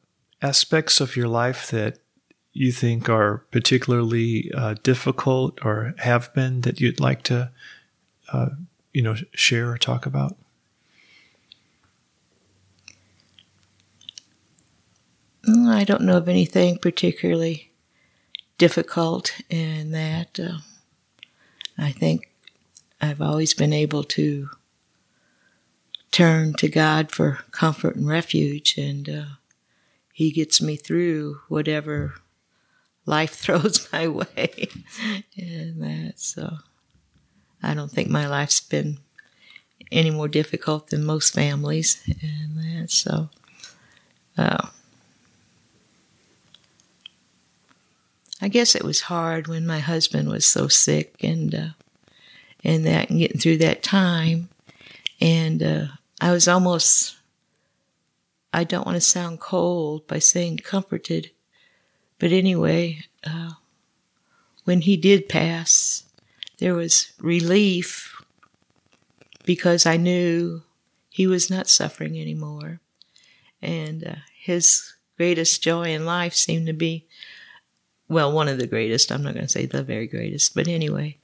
aspects 0.41 0.99
of 1.01 1.15
your 1.15 1.27
life 1.27 1.69
that 1.71 1.99
you 2.53 2.71
think 2.71 3.09
are 3.09 3.39
particularly 3.51 4.51
uh, 4.55 4.75
difficult 4.83 5.63
or 5.63 5.93
have 5.99 6.33
been 6.33 6.61
that 6.61 6.81
you'd 6.81 6.99
like 6.99 7.23
to, 7.23 7.51
uh, 8.33 8.49
you 8.93 9.01
know, 9.01 9.15
share 9.33 9.71
or 9.71 9.77
talk 9.77 10.05
about? 10.05 10.35
Mm, 15.47 15.69
I 15.73 15.83
don't 15.83 16.01
know 16.01 16.17
of 16.17 16.29
anything 16.29 16.77
particularly 16.77 17.70
difficult 18.61 19.41
in 19.49 19.89
that. 19.89 20.39
Uh, 20.39 20.59
I 21.79 21.91
think 21.91 22.29
I've 23.01 23.19
always 23.19 23.55
been 23.55 23.73
able 23.73 24.03
to 24.03 24.51
turn 26.11 26.53
to 26.59 26.69
God 26.69 27.09
for 27.09 27.39
comfort 27.49 27.95
and 27.95 28.07
refuge, 28.07 28.77
and 28.77 29.09
uh, 29.09 29.25
He 30.13 30.29
gets 30.29 30.61
me 30.61 30.75
through 30.75 31.39
whatever 31.47 32.13
life 33.07 33.33
throws 33.43 33.91
my 33.91 34.07
way. 34.07 34.67
and 35.35 35.81
that, 35.81 36.19
so 36.19 36.57
I 37.63 37.73
don't 37.73 37.89
think 37.89 38.11
my 38.11 38.27
life's 38.27 38.59
been 38.59 38.99
any 39.91 40.11
more 40.11 40.27
difficult 40.27 40.91
than 40.91 41.03
most 41.03 41.33
families, 41.33 41.99
and 42.21 42.57
that, 42.57 42.91
so. 42.91 43.29
Uh, 44.37 44.67
I 48.41 48.47
guess 48.47 48.73
it 48.73 48.83
was 48.83 49.01
hard 49.01 49.47
when 49.47 49.67
my 49.67 49.79
husband 49.79 50.27
was 50.27 50.45
so 50.45 50.67
sick 50.67 51.15
and 51.23 51.53
uh, 51.53 51.67
and 52.63 52.85
that 52.85 53.09
and 53.09 53.19
getting 53.19 53.39
through 53.39 53.57
that 53.57 53.83
time, 53.83 54.49
and 55.19 55.61
uh, 55.61 55.85
I 56.19 56.31
was 56.31 56.47
almost. 56.47 57.17
I 58.53 58.65
don't 58.65 58.85
want 58.85 58.97
to 58.97 59.01
sound 59.01 59.39
cold 59.39 60.07
by 60.07 60.19
saying 60.19 60.57
comforted, 60.57 61.31
but 62.19 62.33
anyway, 62.33 63.05
uh, 63.25 63.51
when 64.65 64.81
he 64.81 64.97
did 64.97 65.29
pass, 65.29 66.03
there 66.57 66.73
was 66.73 67.13
relief 67.21 68.13
because 69.45 69.85
I 69.85 69.95
knew 69.95 70.63
he 71.09 71.27
was 71.27 71.49
not 71.49 71.69
suffering 71.69 72.19
anymore, 72.19 72.81
and 73.61 74.05
uh, 74.05 74.15
his 74.37 74.93
greatest 75.15 75.63
joy 75.63 75.93
in 75.93 76.05
life 76.05 76.33
seemed 76.33 76.67
to 76.67 76.73
be 76.73 77.05
well, 78.11 78.31
one 78.31 78.49
of 78.49 78.57
the 78.57 78.67
greatest. 78.67 79.11
I'm 79.11 79.23
not 79.23 79.33
going 79.33 79.45
to 79.45 79.51
say 79.51 79.65
the 79.65 79.83
very 79.83 80.05
greatest, 80.05 80.53
but 80.53 80.67
anyway, 80.67 81.17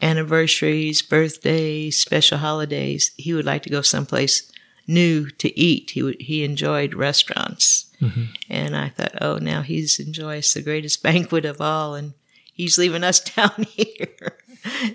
anniversaries, 0.00 1.02
birthdays, 1.02 1.98
special 2.00 2.38
holidays. 2.38 3.10
He 3.18 3.34
would 3.34 3.44
like 3.44 3.62
to 3.64 3.70
go 3.70 3.82
someplace 3.82 4.50
new 4.86 5.28
to 5.32 5.58
eat. 5.58 5.90
He 5.90 6.02
would, 6.02 6.18
he 6.18 6.42
enjoyed 6.42 6.94
restaurants, 6.94 7.94
mm-hmm. 8.00 8.24
and 8.48 8.74
I 8.74 8.88
thought, 8.88 9.20
oh, 9.20 9.36
now 9.36 9.60
he's 9.60 10.00
enjoys 10.00 10.54
the 10.54 10.62
greatest 10.62 11.02
banquet 11.02 11.44
of 11.44 11.60
all, 11.60 11.94
and 11.94 12.14
he's 12.50 12.78
leaving 12.78 13.04
us 13.04 13.20
down 13.36 13.66
here, 13.68 14.38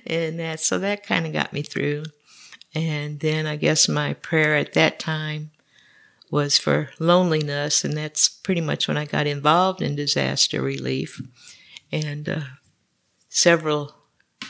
and 0.08 0.40
that 0.40 0.60
so 0.60 0.80
that 0.80 1.06
kind 1.06 1.28
of 1.28 1.34
got 1.34 1.54
me 1.54 1.62
through. 1.62 2.06
And 2.74 3.20
then 3.20 3.46
I 3.46 3.56
guess 3.56 3.88
my 3.88 4.16
prayer 4.16 4.56
at 4.58 4.74
that 4.74 5.00
time 5.00 5.52
was 6.32 6.58
for 6.58 6.90
loneliness, 7.00 7.84
and 7.84 7.96
that's 7.96 8.28
pretty 8.28 8.62
much 8.62 8.88
when 8.88 8.98
I 8.98 9.06
got 9.06 9.28
involved 9.28 9.82
in 9.82 9.96
disaster 9.96 10.62
relief. 10.62 11.22
And 11.92 12.28
uh, 12.28 12.42
several 13.30 13.96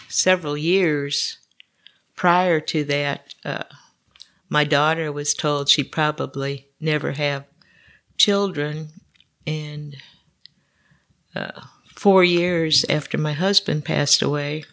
several 0.08 0.58
years 0.58 1.40
prior 2.16 2.60
to 2.60 2.84
that, 2.86 3.36
uh, 3.44 3.64
my 4.50 4.64
daughter 4.64 5.12
was 5.12 5.34
told 5.34 5.70
she'd 5.70 5.92
probably 5.92 6.70
never 6.80 7.12
have 7.14 7.46
children, 8.18 8.90
and 9.46 9.98
uh, 11.36 11.62
four 11.96 12.24
years 12.24 12.86
after 12.90 13.18
my 13.18 13.34
husband 13.34 13.84
passed 13.84 14.22
away, 14.22 14.64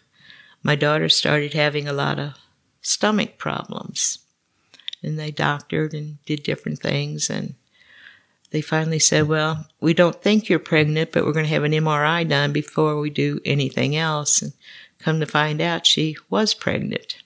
my 0.61 0.75
daughter 0.75 1.09
started 1.09 1.53
having 1.53 1.87
a 1.87 1.93
lot 1.93 2.17
of 2.17 2.33
stomach 2.81 3.37
problems 3.37 4.22
and 5.03 5.19
they 5.19 5.31
doctored 5.31 5.93
and 5.93 6.23
did 6.25 6.43
different 6.43 6.79
things 6.79 7.29
and 7.29 7.55
they 8.53 8.61
finally 8.61 8.99
said, 8.99 9.27
well, 9.27 9.65
we 9.81 9.95
don't 9.95 10.21
think 10.21 10.47
you're 10.47 10.59
pregnant, 10.59 11.11
but 11.11 11.25
we're 11.25 11.33
going 11.33 11.45
to 11.45 11.51
have 11.51 11.63
an 11.63 11.71
MRI 11.71 12.29
done 12.29 12.53
before 12.53 12.99
we 12.99 13.09
do 13.09 13.39
anything 13.43 13.95
else. 13.95 14.43
And 14.43 14.53
come 14.99 15.19
to 15.19 15.25
find 15.25 15.59
out 15.59 15.87
she 15.87 16.15
was 16.29 16.53
pregnant 16.53 17.17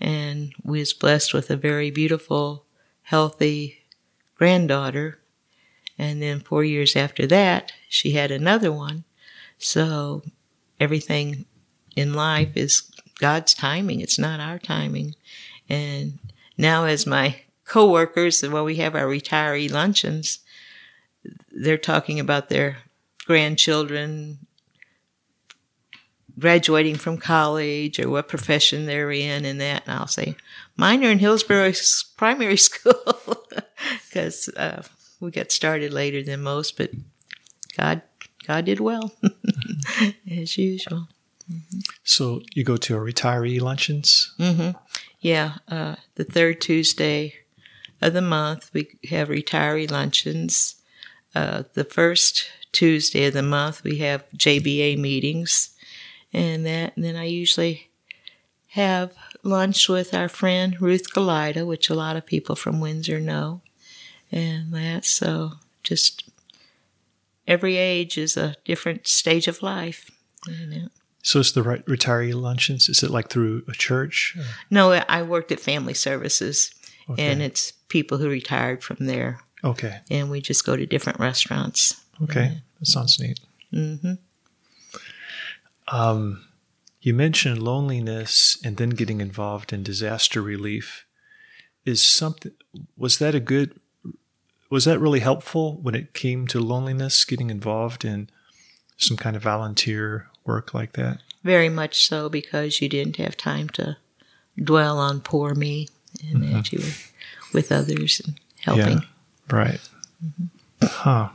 and 0.00 0.54
we 0.62 0.78
was 0.80 0.94
blessed 0.94 1.34
with 1.34 1.50
a 1.50 1.56
very 1.56 1.90
beautiful, 1.90 2.64
healthy 3.02 3.82
granddaughter. 4.36 5.18
And 5.98 6.22
then 6.22 6.40
four 6.40 6.64
years 6.64 6.96
after 6.96 7.26
that, 7.26 7.72
she 7.90 8.12
had 8.12 8.30
another 8.30 8.72
one. 8.72 9.04
So 9.58 10.22
everything 10.80 11.44
in 11.94 12.14
life 12.14 12.56
is 12.56 12.90
God's 13.20 13.52
timing. 13.52 14.00
It's 14.00 14.18
not 14.18 14.40
our 14.40 14.58
timing. 14.58 15.14
And 15.68 16.18
now 16.56 16.84
as 16.84 17.06
my 17.06 17.40
coworkers, 17.64 18.42
well, 18.42 18.64
we 18.64 18.76
have 18.76 18.94
our 18.94 19.06
retiree 19.06 19.70
luncheons, 19.70 20.40
they're 21.50 21.78
talking 21.78 22.20
about 22.20 22.48
their 22.48 22.78
grandchildren 23.26 24.38
graduating 26.38 26.96
from 26.96 27.16
college 27.16 28.00
or 28.00 28.10
what 28.10 28.28
profession 28.28 28.86
they're 28.86 29.12
in 29.12 29.44
and 29.44 29.60
that. 29.60 29.84
And 29.86 29.96
I'll 29.96 30.06
say, 30.06 30.36
mine 30.76 31.04
are 31.04 31.10
in 31.10 31.18
Hillsboro 31.18 31.72
Primary 32.16 32.56
School 32.56 33.46
because 34.06 34.48
uh, 34.56 34.82
we 35.20 35.30
got 35.30 35.52
started 35.52 35.92
later 35.92 36.22
than 36.22 36.42
most, 36.42 36.76
but 36.76 36.90
God, 37.76 38.02
God 38.46 38.64
did 38.64 38.80
well 38.80 39.12
as 40.30 40.58
usual. 40.58 41.08
Mm-hmm. 41.50 41.80
So 42.04 42.42
you 42.54 42.64
go 42.64 42.76
to 42.78 42.96
a 42.96 43.00
retiree 43.00 43.60
luncheons? 43.60 44.34
Mm-hmm. 44.38 44.76
Yeah, 45.24 45.54
uh, 45.68 45.96
the 46.16 46.24
third 46.24 46.60
Tuesday 46.60 47.32
of 48.02 48.12
the 48.12 48.20
month 48.20 48.70
we 48.74 48.98
have 49.08 49.30
retiree 49.30 49.90
luncheons. 49.90 50.74
Uh, 51.34 51.62
the 51.72 51.84
first 51.84 52.50
Tuesday 52.72 53.24
of 53.24 53.32
the 53.32 53.42
month 53.42 53.82
we 53.84 53.96
have 54.00 54.28
JBA 54.36 54.98
meetings, 54.98 55.70
and 56.30 56.66
that. 56.66 56.94
And 56.94 57.06
then 57.06 57.16
I 57.16 57.24
usually 57.24 57.88
have 58.72 59.14
lunch 59.42 59.88
with 59.88 60.12
our 60.12 60.28
friend 60.28 60.78
Ruth 60.78 61.14
Galida, 61.14 61.66
which 61.66 61.88
a 61.88 61.94
lot 61.94 62.16
of 62.16 62.26
people 62.26 62.54
from 62.54 62.78
Windsor 62.78 63.18
know, 63.18 63.62
and 64.30 64.74
that. 64.74 65.06
So 65.06 65.52
just 65.82 66.28
every 67.48 67.78
age 67.78 68.18
is 68.18 68.36
a 68.36 68.56
different 68.66 69.06
stage 69.08 69.48
of 69.48 69.62
life. 69.62 70.10
You 70.46 70.66
know? 70.66 70.88
So 71.24 71.40
it's 71.40 71.52
the 71.52 71.62
retiree 71.62 72.34
luncheons. 72.34 72.90
Is 72.90 73.02
it 73.02 73.10
like 73.10 73.30
through 73.30 73.64
a 73.66 73.72
church? 73.72 74.36
Or? 74.38 74.44
No, 74.70 74.92
I 74.92 75.22
worked 75.22 75.50
at 75.52 75.58
Family 75.58 75.94
Services, 75.94 76.70
okay. 77.08 77.26
and 77.26 77.40
it's 77.40 77.72
people 77.88 78.18
who 78.18 78.28
retired 78.28 78.84
from 78.84 78.98
there. 79.00 79.40
Okay. 79.64 80.00
And 80.10 80.30
we 80.30 80.42
just 80.42 80.66
go 80.66 80.76
to 80.76 80.84
different 80.84 81.18
restaurants. 81.18 82.04
Okay, 82.22 82.60
that 82.78 82.86
sounds 82.86 83.18
neat. 83.18 83.40
Mm-hmm. 83.72 84.12
Um, 85.88 86.44
you 87.00 87.14
mentioned 87.14 87.62
loneliness 87.62 88.58
and 88.62 88.76
then 88.76 88.90
getting 88.90 89.22
involved 89.22 89.72
in 89.72 89.82
disaster 89.82 90.42
relief. 90.42 91.06
Is 91.86 92.02
something 92.02 92.52
was 92.98 93.18
that 93.18 93.34
a 93.34 93.40
good? 93.40 93.80
Was 94.68 94.84
that 94.84 94.98
really 94.98 95.20
helpful 95.20 95.80
when 95.80 95.94
it 95.94 96.12
came 96.12 96.46
to 96.48 96.60
loneliness? 96.60 97.24
Getting 97.24 97.48
involved 97.48 98.04
in 98.04 98.28
some 98.98 99.16
kind 99.16 99.36
of 99.36 99.42
volunteer 99.42 100.28
work 100.44 100.74
like 100.74 100.92
that? 100.94 101.18
Very 101.42 101.68
much 101.68 102.06
so, 102.06 102.28
because 102.28 102.80
you 102.80 102.88
didn't 102.88 103.16
have 103.16 103.36
time 103.36 103.68
to 103.70 103.96
dwell 104.62 104.98
on 104.98 105.20
poor 105.20 105.54
me 105.54 105.88
and 106.28 106.42
mm-hmm. 106.42 106.52
that 106.52 106.72
you 106.72 106.78
were 106.78 106.94
with 107.52 107.72
others 107.72 108.20
and 108.24 108.40
helping. 108.60 108.98
Yeah, 108.98 109.56
right. 109.56 109.80
Mm-hmm. 110.24 110.86
Huh. 110.86 111.28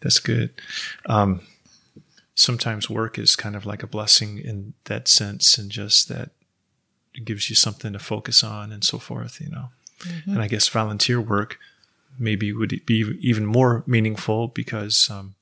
That's 0.00 0.18
good. 0.18 0.50
Um, 1.06 1.40
sometimes 2.34 2.88
work 2.88 3.18
is 3.18 3.36
kind 3.36 3.54
of 3.54 3.66
like 3.66 3.82
a 3.82 3.86
blessing 3.86 4.38
in 4.38 4.74
that 4.84 5.08
sense, 5.08 5.58
and 5.58 5.70
just 5.70 6.08
that 6.08 6.30
it 7.14 7.24
gives 7.24 7.50
you 7.50 7.56
something 7.56 7.92
to 7.92 7.98
focus 7.98 8.42
on 8.42 8.72
and 8.72 8.82
so 8.84 8.98
forth, 8.98 9.40
you 9.40 9.50
know. 9.50 9.68
Mm-hmm. 10.00 10.32
And 10.32 10.42
I 10.42 10.48
guess 10.48 10.68
volunteer 10.68 11.20
work 11.20 11.58
maybe 12.18 12.52
would 12.52 12.80
be 12.86 13.18
even 13.20 13.46
more 13.46 13.84
meaningful 13.86 14.48
because 14.48 15.08
um, 15.10 15.34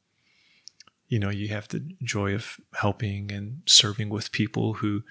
you 1.09 1.19
know, 1.19 1.31
you 1.31 1.49
have 1.49 1.69
the 1.69 1.81
joy 2.03 2.35
of 2.35 2.61
helping 2.75 3.33
and 3.33 3.63
serving 3.67 4.11
with 4.11 4.33
people 4.33 4.75
who 4.75 5.03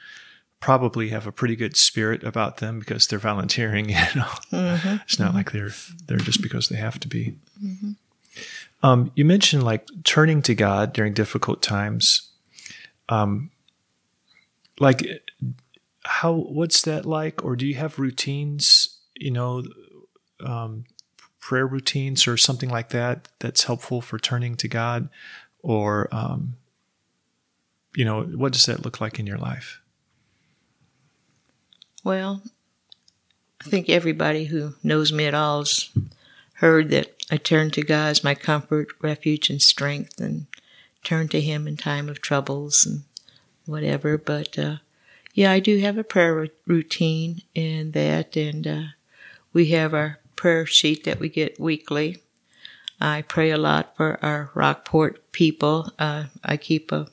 probably 0.59 1.09
have 1.09 1.27
a 1.27 1.31
pretty 1.31 1.55
good 1.55 1.75
spirit 1.75 2.23
about 2.23 2.57
them 2.57 2.79
because 2.79 3.07
they're 3.07 3.19
volunteering. 3.19 3.89
You 3.89 3.95
know, 4.15 4.31
mm-hmm. 4.51 4.95
it's 5.03 5.19
not 5.19 5.29
mm-hmm. 5.29 5.37
like 5.37 5.51
they're 5.51 5.71
they're 6.07 6.17
just 6.17 6.41
because 6.41 6.69
they 6.69 6.77
have 6.77 6.99
to 6.99 7.07
be. 7.07 7.35
Mm-hmm. 7.63 7.91
Um, 8.83 9.11
you 9.15 9.25
mentioned 9.25 9.63
like 9.63 9.87
turning 10.03 10.41
to 10.43 10.53
God 10.53 10.93
during 10.93 11.13
difficult 11.13 11.61
times. 11.61 12.29
Um, 13.09 13.49
like 14.79 15.07
how 16.05 16.33
what's 16.33 16.83
that 16.83 17.05
like, 17.05 17.43
or 17.43 17.55
do 17.55 17.65
you 17.65 17.75
have 17.75 17.97
routines? 17.97 18.99
You 19.15 19.31
know, 19.31 19.63
um, 20.45 20.85
prayer 21.39 21.65
routines 21.65 22.27
or 22.27 22.37
something 22.37 22.69
like 22.69 22.89
that 22.89 23.29
that's 23.39 23.63
helpful 23.63 24.01
for 24.01 24.19
turning 24.19 24.55
to 24.57 24.67
God 24.67 25.09
or 25.63 26.07
um, 26.11 26.55
you 27.95 28.05
know 28.05 28.23
what 28.23 28.53
does 28.53 28.65
that 28.65 28.83
look 28.83 29.01
like 29.01 29.19
in 29.19 29.27
your 29.27 29.37
life 29.37 29.81
well 32.03 32.41
i 33.61 33.69
think 33.69 33.89
everybody 33.89 34.45
who 34.45 34.73
knows 34.83 35.11
me 35.11 35.25
at 35.25 35.33
all's 35.33 35.89
heard 36.57 36.89
that 36.89 37.17
I 37.29 37.37
turn 37.37 37.71
to 37.71 37.83
God 37.83 38.07
as 38.09 38.23
my 38.23 38.35
comfort, 38.35 38.87
refuge, 39.01 39.49
and 39.49 39.61
strength, 39.61 40.19
and 40.19 40.47
turn 41.03 41.27
to 41.29 41.41
Him 41.41 41.67
in 41.67 41.77
time 41.77 42.09
of 42.09 42.21
troubles 42.21 42.85
and 42.85 43.03
whatever. 43.65 44.17
But 44.17 44.57
uh, 44.57 44.77
yeah, 45.33 45.51
I 45.51 45.59
do 45.59 45.79
have 45.79 45.97
a 45.97 46.03
prayer 46.03 46.47
routine 46.65 47.41
in 47.53 47.91
that, 47.91 48.37
and 48.37 48.65
uh, 48.65 48.83
we 49.51 49.67
have 49.67 49.93
our 49.93 50.19
prayer 50.35 50.65
sheet 50.65 51.03
that 51.03 51.19
we 51.19 51.29
get 51.29 51.59
weekly. 51.59 52.23
I 52.99 53.21
pray 53.21 53.51
a 53.51 53.57
lot 53.57 53.95
for 53.95 54.17
our 54.23 54.49
Rockport 54.53 55.31
people. 55.31 55.91
Uh, 55.99 56.25
I 56.43 56.57
keep 56.57 56.91
a 56.91 57.07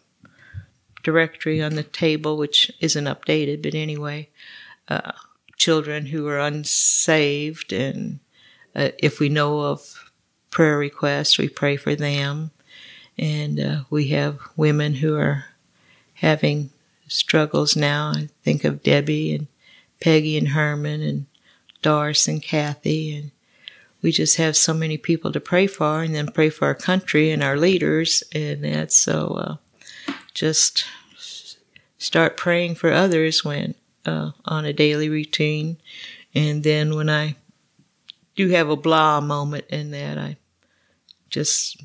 directory 1.03 1.63
on 1.63 1.75
the 1.75 1.83
table, 1.83 2.37
which 2.37 2.71
isn't 2.81 3.05
updated, 3.05 3.63
but 3.63 3.75
anyway, 3.75 4.31
uh, 4.89 5.13
children 5.57 6.07
who 6.07 6.27
are 6.27 6.41
unsaved, 6.41 7.73
and 7.73 8.21
uh, 8.75 8.89
if 8.99 9.21
we 9.21 9.29
know 9.29 9.61
of 9.61 10.11
prayer 10.51 10.79
requests, 10.79 11.37
we 11.37 11.49
pray 11.49 11.77
for 11.77 11.95
them. 11.95 12.51
And 13.19 13.61
uh, 13.61 13.81
we 13.91 14.09
have 14.09 14.41
women 14.57 14.95
who 14.95 15.17
are 15.17 15.45
having 16.15 16.71
struggles 17.07 17.77
now. 17.77 18.13
I 18.15 18.29
think 18.43 18.65
of 18.65 18.83
Debbie 18.83 19.35
and 19.35 19.47
Peggy 20.01 20.37
and 20.37 20.49
Herman 20.49 21.03
and 21.03 21.27
Doris 21.83 22.27
and 22.27 22.43
Kathy 22.43 23.15
and 23.15 23.31
we 24.05 24.13
just 24.13 24.37
have 24.37 24.55
so 24.55 24.75
many 24.75 24.99
people 24.99 25.33
to 25.33 25.41
pray 25.41 25.67
for 25.67 26.03
and 26.03 26.15
then 26.15 26.31
pray 26.31 26.51
for 26.51 26.67
our 26.67 26.75
country 26.75 27.31
and 27.31 27.43
our 27.43 27.57
leaders. 27.57 28.23
And 28.35 28.63
that's 28.63 28.95
so 28.95 29.29
uh, 29.29 30.13
just 30.35 30.85
start 31.97 32.37
praying 32.37 32.75
for 32.75 32.93
others 32.93 33.47
when 33.47 33.75
uh, 34.05 34.33
on 34.45 34.67
a 34.67 34.75
daily 34.75 35.09
routine. 35.09 35.79
And 36.35 36.63
then 36.63 36.95
when 36.95 37.09
i 37.09 37.37
do 38.37 38.51
have 38.51 38.69
a 38.69 38.77
blah 38.77 39.21
moment 39.21 39.65
in 39.71 39.93
that 39.93 40.19
i 40.19 40.37
just 41.31 41.81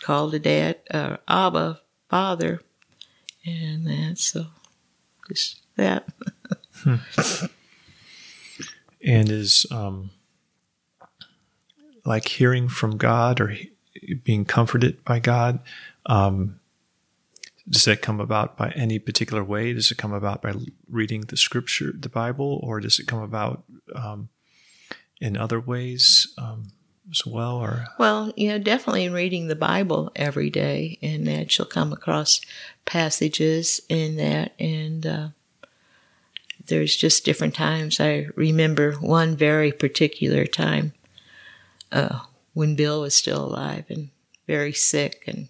call 0.00 0.28
the 0.28 0.40
dad 0.40 0.78
uh, 0.90 1.18
abba 1.28 1.80
father. 2.08 2.60
And 3.46 3.86
that's 3.86 4.24
so 4.24 4.46
just 5.28 5.60
that. 5.76 6.08
Hmm. 6.74 6.96
and 9.04 9.28
is 9.28 9.66
um 9.70 10.10
like 12.04 12.28
hearing 12.28 12.68
from 12.68 12.96
God 12.96 13.40
or 13.40 13.56
being 14.24 14.44
comforted 14.44 15.04
by 15.04 15.18
God? 15.18 15.60
Um, 16.06 16.60
does 17.68 17.84
that 17.84 18.02
come 18.02 18.20
about 18.20 18.56
by 18.56 18.70
any 18.70 18.98
particular 18.98 19.44
way? 19.44 19.72
Does 19.72 19.90
it 19.90 19.98
come 19.98 20.12
about 20.12 20.42
by 20.42 20.54
reading 20.88 21.22
the 21.22 21.36
scripture, 21.36 21.92
the 21.96 22.08
Bible, 22.08 22.60
or 22.62 22.80
does 22.80 22.98
it 22.98 23.06
come 23.06 23.22
about 23.22 23.62
um, 23.94 24.28
in 25.20 25.36
other 25.36 25.60
ways 25.60 26.34
um, 26.38 26.72
as 27.10 27.24
well? 27.24 27.56
Or 27.56 27.86
well, 27.98 28.32
you 28.36 28.48
know, 28.48 28.58
definitely 28.58 29.04
in 29.04 29.12
reading 29.12 29.46
the 29.46 29.54
Bible 29.54 30.10
every 30.16 30.50
day, 30.50 30.98
and 31.02 31.26
that 31.28 31.56
you'll 31.56 31.68
come 31.68 31.92
across 31.92 32.40
passages 32.84 33.80
in 33.88 34.16
that, 34.16 34.54
and 34.58 35.06
uh, 35.06 35.28
there's 36.66 36.96
just 36.96 37.24
different 37.24 37.54
times. 37.54 38.00
I 38.00 38.26
remember 38.34 38.94
one 38.94 39.36
very 39.36 39.70
particular 39.70 40.46
time 40.46 40.94
uh, 41.92 42.20
when 42.54 42.74
Bill 42.74 43.02
was 43.02 43.14
still 43.14 43.44
alive 43.44 43.84
and 43.88 44.10
very 44.46 44.72
sick, 44.72 45.24
and 45.26 45.48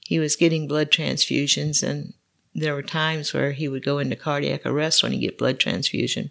he 0.00 0.18
was 0.18 0.36
getting 0.36 0.66
blood 0.66 0.90
transfusions, 0.90 1.82
and 1.82 2.14
there 2.54 2.74
were 2.74 2.82
times 2.82 3.34
where 3.34 3.52
he 3.52 3.68
would 3.68 3.84
go 3.84 3.98
into 3.98 4.16
cardiac 4.16 4.64
arrest 4.64 5.02
when 5.02 5.12
he 5.12 5.18
get 5.18 5.38
blood 5.38 5.58
transfusion. 5.58 6.30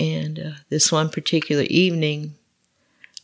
And 0.00 0.38
uh, 0.38 0.50
this 0.70 0.90
one 0.90 1.10
particular 1.10 1.64
evening, 1.64 2.34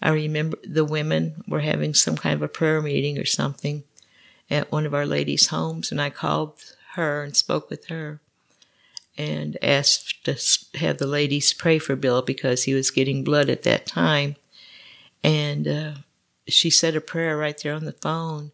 I 0.02 0.10
remember 0.10 0.58
the 0.62 0.84
women 0.84 1.42
were 1.48 1.60
having 1.60 1.94
some 1.94 2.16
kind 2.16 2.34
of 2.34 2.42
a 2.42 2.48
prayer 2.48 2.80
meeting 2.80 3.18
or 3.18 3.24
something 3.24 3.84
at 4.50 4.72
one 4.72 4.86
of 4.86 4.94
our 4.94 5.06
ladies' 5.06 5.48
homes, 5.48 5.90
and 5.90 6.00
I 6.00 6.10
called 6.10 6.58
her 6.94 7.22
and 7.22 7.36
spoke 7.36 7.70
with 7.70 7.86
her 7.86 8.20
and 9.16 9.58
asked 9.62 10.24
to 10.24 10.78
have 10.78 10.98
the 10.98 11.06
ladies 11.06 11.52
pray 11.52 11.78
for 11.78 11.96
Bill 11.96 12.22
because 12.22 12.64
he 12.64 12.74
was 12.74 12.90
getting 12.90 13.22
blood 13.22 13.48
at 13.48 13.62
that 13.64 13.86
time. 13.86 14.36
And 15.22 15.68
uh, 15.68 15.92
she 16.48 16.70
said 16.70 16.96
a 16.96 17.00
prayer 17.00 17.36
right 17.36 17.58
there 17.62 17.74
on 17.74 17.84
the 17.84 17.92
phone. 17.92 18.52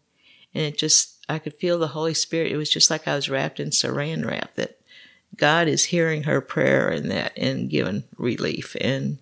And 0.53 0.63
it 0.65 0.77
just, 0.77 1.23
I 1.29 1.39
could 1.39 1.53
feel 1.55 1.79
the 1.79 1.87
Holy 1.87 2.13
Spirit. 2.13 2.51
It 2.51 2.57
was 2.57 2.69
just 2.69 2.89
like 2.89 3.07
I 3.07 3.15
was 3.15 3.29
wrapped 3.29 3.59
in 3.59 3.69
saran 3.69 4.25
wrap 4.25 4.55
that 4.55 4.79
God 5.35 5.67
is 5.67 5.85
hearing 5.85 6.23
her 6.23 6.41
prayer 6.41 6.89
and 6.89 7.11
that 7.11 7.37
and 7.37 7.69
giving 7.69 8.03
relief. 8.17 8.75
And 8.81 9.19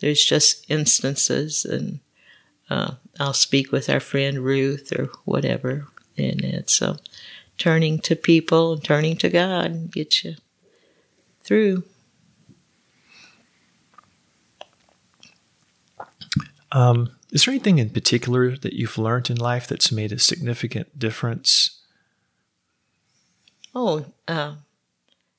there's 0.00 0.24
just 0.24 0.64
instances, 0.70 1.64
and 1.64 2.00
uh, 2.70 2.92
I'll 3.18 3.32
speak 3.32 3.72
with 3.72 3.90
our 3.90 4.00
friend 4.00 4.38
Ruth 4.38 4.92
or 4.96 5.06
whatever. 5.24 5.86
And 6.16 6.44
it's 6.44 6.74
so 6.74 6.86
uh, 6.86 6.96
turning 7.58 7.98
to 8.00 8.14
people 8.14 8.72
and 8.72 8.84
turning 8.84 9.16
to 9.16 9.28
God 9.28 9.66
and 9.66 9.90
get 9.90 10.22
you 10.24 10.36
through. 11.42 11.82
Um, 16.72 17.10
is 17.30 17.44
there 17.44 17.52
anything 17.52 17.78
in 17.78 17.90
particular 17.90 18.56
that 18.56 18.72
you've 18.72 18.98
learned 18.98 19.30
in 19.30 19.36
life 19.36 19.66
that's 19.66 19.92
made 19.92 20.12
a 20.12 20.18
significant 20.18 20.98
difference? 20.98 21.80
Oh, 23.74 24.06
uh, 24.26 24.54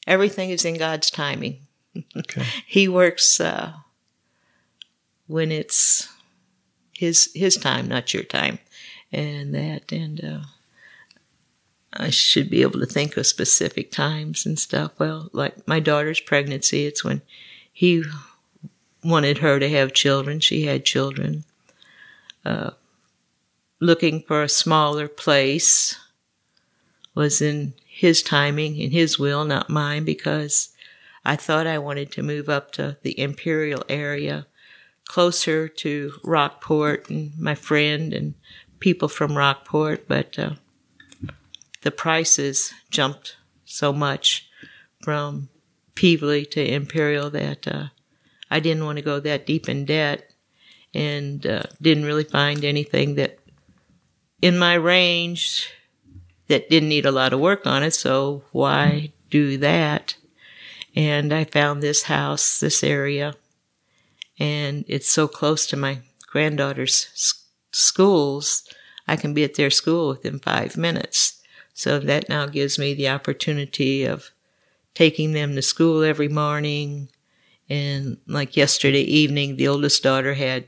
everything 0.08 0.50
is 0.50 0.66
in 0.66 0.78
God's 0.78 1.10
timing. 1.10 1.60
Okay. 2.16 2.46
he 2.68 2.88
works 2.88 3.40
uh, 3.40 3.74
when 5.28 5.52
it's 5.52 6.08
his 6.94 7.32
his 7.34 7.56
time, 7.58 7.88
not 7.88 8.14
your 8.14 8.24
time, 8.24 8.60
and 9.12 9.54
that 9.56 9.92
and 9.92 10.24
uh, 10.24 10.40
I 11.94 12.10
should 12.12 12.50
be 12.50 12.62
able 12.62 12.80
to 12.80 12.86
think 12.86 13.18
of 13.18 13.26
specific 13.26 13.92
times 13.92 14.46
and 14.46 14.60
stuff. 14.60 14.92
Well, 15.00 15.30
like 15.34 15.68
my 15.68 15.80
daughter's 15.80 16.20
pregnancy, 16.20 16.86
it's 16.86 17.04
when 17.04 17.22
he 17.72 18.04
wanted 19.10 19.40
her 19.40 19.60
to 19.60 19.70
have 19.70 19.94
children. 19.94 20.40
She 20.40 20.66
had 20.66 20.86
children. 20.86 21.44
Uh, 22.46 22.72
looking 23.80 24.22
for 24.22 24.44
a 24.44 24.50
smaller 24.50 25.08
place 25.08 25.98
was 27.16 27.42
in 27.42 27.74
his 27.86 28.22
timing, 28.22 28.78
in 28.78 28.92
his 28.92 29.20
will, 29.20 29.44
not 29.44 29.70
mine, 29.70 30.06
because 30.06 30.70
I 31.26 31.36
thought 31.36 31.68
I 31.68 31.78
wanted 31.78 32.12
to 32.14 32.24
move 32.24 32.48
up 32.48 32.72
to 32.74 32.98
the 33.02 33.20
Imperial 33.20 33.84
area, 33.90 34.48
closer 35.06 35.68
to 35.68 36.14
Rockport 36.24 37.10
and 37.10 37.38
my 37.38 37.56
friend 37.56 38.14
and 38.14 38.36
people 38.80 39.10
from 39.10 39.38
Rockport, 39.38 40.08
but 40.08 40.40
uh, 40.40 40.52
the 41.82 41.92
prices 41.92 42.74
jumped 42.90 43.36
so 43.66 43.92
much 43.92 44.50
from 45.04 45.50
Pevely 45.96 46.50
to 46.52 46.66
Imperial 46.66 47.30
that 47.32 47.68
uh, 47.68 47.88
I 48.52 48.60
didn't 48.60 48.86
want 48.86 48.98
to 48.98 49.04
go 49.04 49.20
that 49.20 49.46
deep 49.46 49.70
in 49.70 49.86
debt 49.86 50.32
and 50.94 51.46
uh, 51.46 51.64
didn't 51.82 52.06
really 52.06 52.24
find 52.24 52.64
anything 52.66 53.16
that 53.16 53.40
in 54.42 54.58
my 54.58 54.74
range 54.74 55.72
that 56.48 56.70
didn't 56.70 56.90
need 56.90 57.06
a 57.06 57.12
lot 57.12 57.34
of 57.34 57.40
work 57.40 57.66
on 57.68 57.84
it. 57.84 57.94
So 57.94 58.44
why 58.52 59.12
do 59.30 59.58
that? 59.58 60.16
And 60.96 61.34
I 61.34 61.44
found 61.44 61.82
this 61.82 62.04
house, 62.04 62.60
this 62.60 62.84
area, 62.84 63.36
and 64.40 64.86
it's 64.88 65.10
so 65.10 65.28
close 65.28 65.68
to 65.68 65.78
my 65.78 66.00
granddaughter's 66.28 67.10
s- 67.14 67.46
schools. 67.72 68.64
I 69.08 69.16
can 69.16 69.34
be 69.34 69.44
at 69.44 69.56
their 69.56 69.70
school 69.70 70.10
within 70.10 70.40
five 70.40 70.78
minutes. 70.78 71.42
So 71.74 72.00
that 72.00 72.30
now 72.30 72.48
gives 72.48 72.78
me 72.80 72.94
the 72.94 73.10
opportunity 73.10 74.04
of 74.04 74.32
taking 74.94 75.32
them 75.34 75.56
to 75.56 75.62
school 75.62 76.04
every 76.04 76.28
morning, 76.28 77.10
and 77.70 78.18
like 78.28 78.58
yesterday 78.58 79.02
evening, 79.02 79.56
the 79.56 79.68
oldest 79.68 80.02
daughter 80.02 80.34
had 80.34 80.68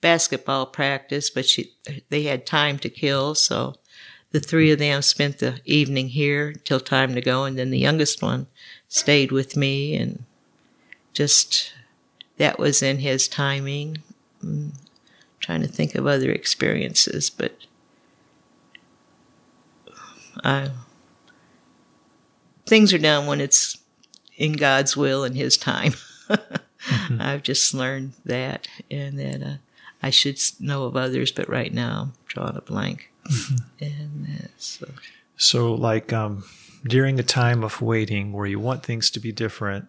basketball 0.00 0.66
practice, 0.66 1.30
but 1.30 1.46
she, 1.46 1.72
they 2.10 2.24
had 2.24 2.46
time 2.46 2.78
to 2.80 2.88
kill. 2.88 3.34
So 3.34 3.76
the 4.32 4.40
three 4.40 4.70
of 4.70 4.78
them 4.78 5.02
spent 5.02 5.38
the 5.38 5.60
evening 5.64 6.08
here 6.08 6.52
till 6.52 6.80
time 6.80 7.14
to 7.14 7.20
go. 7.20 7.44
And 7.44 7.58
then 7.58 7.70
the 7.70 7.78
youngest 7.78 8.22
one 8.22 8.46
stayed 8.88 9.32
with 9.32 9.56
me 9.56 9.96
and 9.96 10.24
just 11.12 11.72
that 12.36 12.58
was 12.58 12.82
in 12.82 12.98
his 12.98 13.28
timing. 13.28 14.02
I'm 14.42 14.74
trying 15.40 15.62
to 15.62 15.68
think 15.68 15.94
of 15.94 16.06
other 16.06 16.30
experiences, 16.30 17.30
but 17.30 17.56
I, 20.44 20.70
things 22.66 22.92
are 22.92 22.98
done 22.98 23.26
when 23.26 23.40
it's 23.40 23.78
in 24.36 24.52
God's 24.52 24.96
will 24.96 25.24
and 25.24 25.36
His 25.36 25.56
time. 25.56 25.94
mm-hmm. 26.28 27.20
I've 27.20 27.42
just 27.42 27.74
learned 27.74 28.14
that, 28.24 28.68
and 28.90 29.18
that 29.18 29.42
uh, 29.42 29.56
I 30.02 30.10
should 30.10 30.40
know 30.60 30.84
of 30.84 30.96
others, 30.96 31.32
but 31.32 31.48
right 31.48 31.72
now 31.72 32.00
I'm 32.02 32.12
drawing 32.26 32.56
a 32.56 32.60
blank. 32.60 33.10
Mm-hmm. 33.30 33.84
And 33.84 34.26
uh, 34.26 34.46
so. 34.58 34.86
so, 35.36 35.74
like 35.74 36.12
um, 36.12 36.44
during 36.84 37.18
a 37.18 37.24
time 37.24 37.64
of 37.64 37.82
waiting 37.82 38.32
where 38.32 38.46
you 38.46 38.60
want 38.60 38.84
things 38.84 39.10
to 39.10 39.20
be 39.20 39.32
different, 39.32 39.88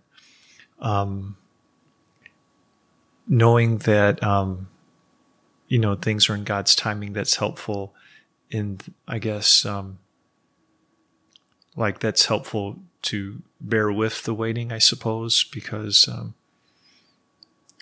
um, 0.80 1.38
knowing 3.28 3.80
that 3.80 4.24
um, 4.24 4.68
you 5.68 5.80
know, 5.80 5.96
things 5.96 6.30
are 6.30 6.36
in 6.36 6.44
God's 6.44 6.76
timing 6.76 7.14
that's 7.14 7.36
helpful 7.36 7.94
in, 8.50 8.80
I 9.08 9.20
guess, 9.20 9.66
um, 9.66 10.00
like 11.76 12.00
that's 12.00 12.26
helpful 12.26 12.78
to 13.08 13.42
bear 13.62 13.92
with 13.92 14.24
the 14.24 14.34
waiting, 14.34 14.74
I 14.74 14.80
suppose, 14.80 15.44
because 15.46 16.08
um, 16.10 16.34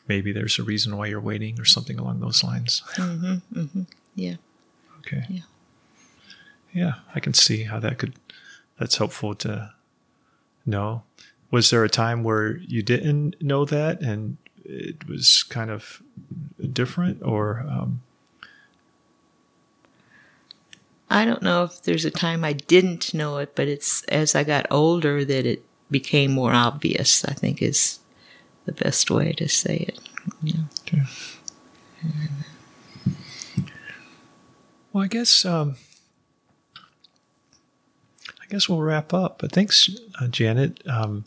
maybe 0.07 0.31
there's 0.31 0.59
a 0.59 0.63
reason 0.63 0.95
why 0.95 1.07
you're 1.07 1.19
waiting 1.19 1.59
or 1.59 1.65
something 1.65 1.97
along 1.97 2.19
those 2.19 2.43
lines. 2.43 2.83
Mm-hmm, 2.93 3.59
mm-hmm. 3.59 3.81
Yeah. 4.15 4.35
Okay. 4.99 5.25
Yeah. 5.29 5.41
Yeah, 6.71 6.93
I 7.15 7.19
can 7.19 7.33
see 7.33 7.63
how 7.63 7.79
that 7.79 7.97
could, 7.97 8.13
that's 8.77 8.97
helpful 8.97 9.33
to 9.35 9.73
know. 10.65 11.03
Was 11.49 11.69
there 11.69 11.83
a 11.83 11.89
time 11.89 12.23
where 12.23 12.57
you 12.57 12.83
didn't 12.83 13.41
know 13.41 13.65
that 13.65 14.01
and 14.01 14.37
it 14.63 15.07
was 15.07 15.43
kind 15.43 15.71
of 15.71 16.03
different 16.71 17.23
or, 17.23 17.65
um, 17.67 18.01
I 21.15 21.23
don't 21.23 21.41
know 21.41 21.63
if 21.63 21.81
there's 21.83 22.03
a 22.03 22.11
time 22.11 22.43
I 22.43 22.51
didn't 22.51 23.13
know 23.13 23.37
it, 23.37 23.55
but 23.55 23.69
it's 23.69 24.03
as 24.03 24.35
I 24.35 24.43
got 24.43 24.67
older 24.69 25.23
that 25.23 25.45
it 25.45 25.63
became 25.89 26.33
more 26.33 26.51
obvious, 26.51 27.23
I 27.23 27.31
think 27.31 27.61
is 27.61 27.99
the 28.65 28.73
best 28.73 29.09
way 29.09 29.31
to 29.31 29.47
say 29.47 29.77
it. 29.77 29.99
Yeah. 30.43 30.63
Okay. 30.81 31.03
Well, 34.91 35.05
I 35.05 35.07
guess 35.07 35.45
um, 35.45 35.77
I 38.41 38.45
guess 38.49 38.67
we'll 38.67 38.81
wrap 38.81 39.13
up. 39.13 39.39
But 39.39 39.53
thanks, 39.53 39.89
uh, 40.19 40.27
Janet. 40.27 40.85
Um, 40.85 41.23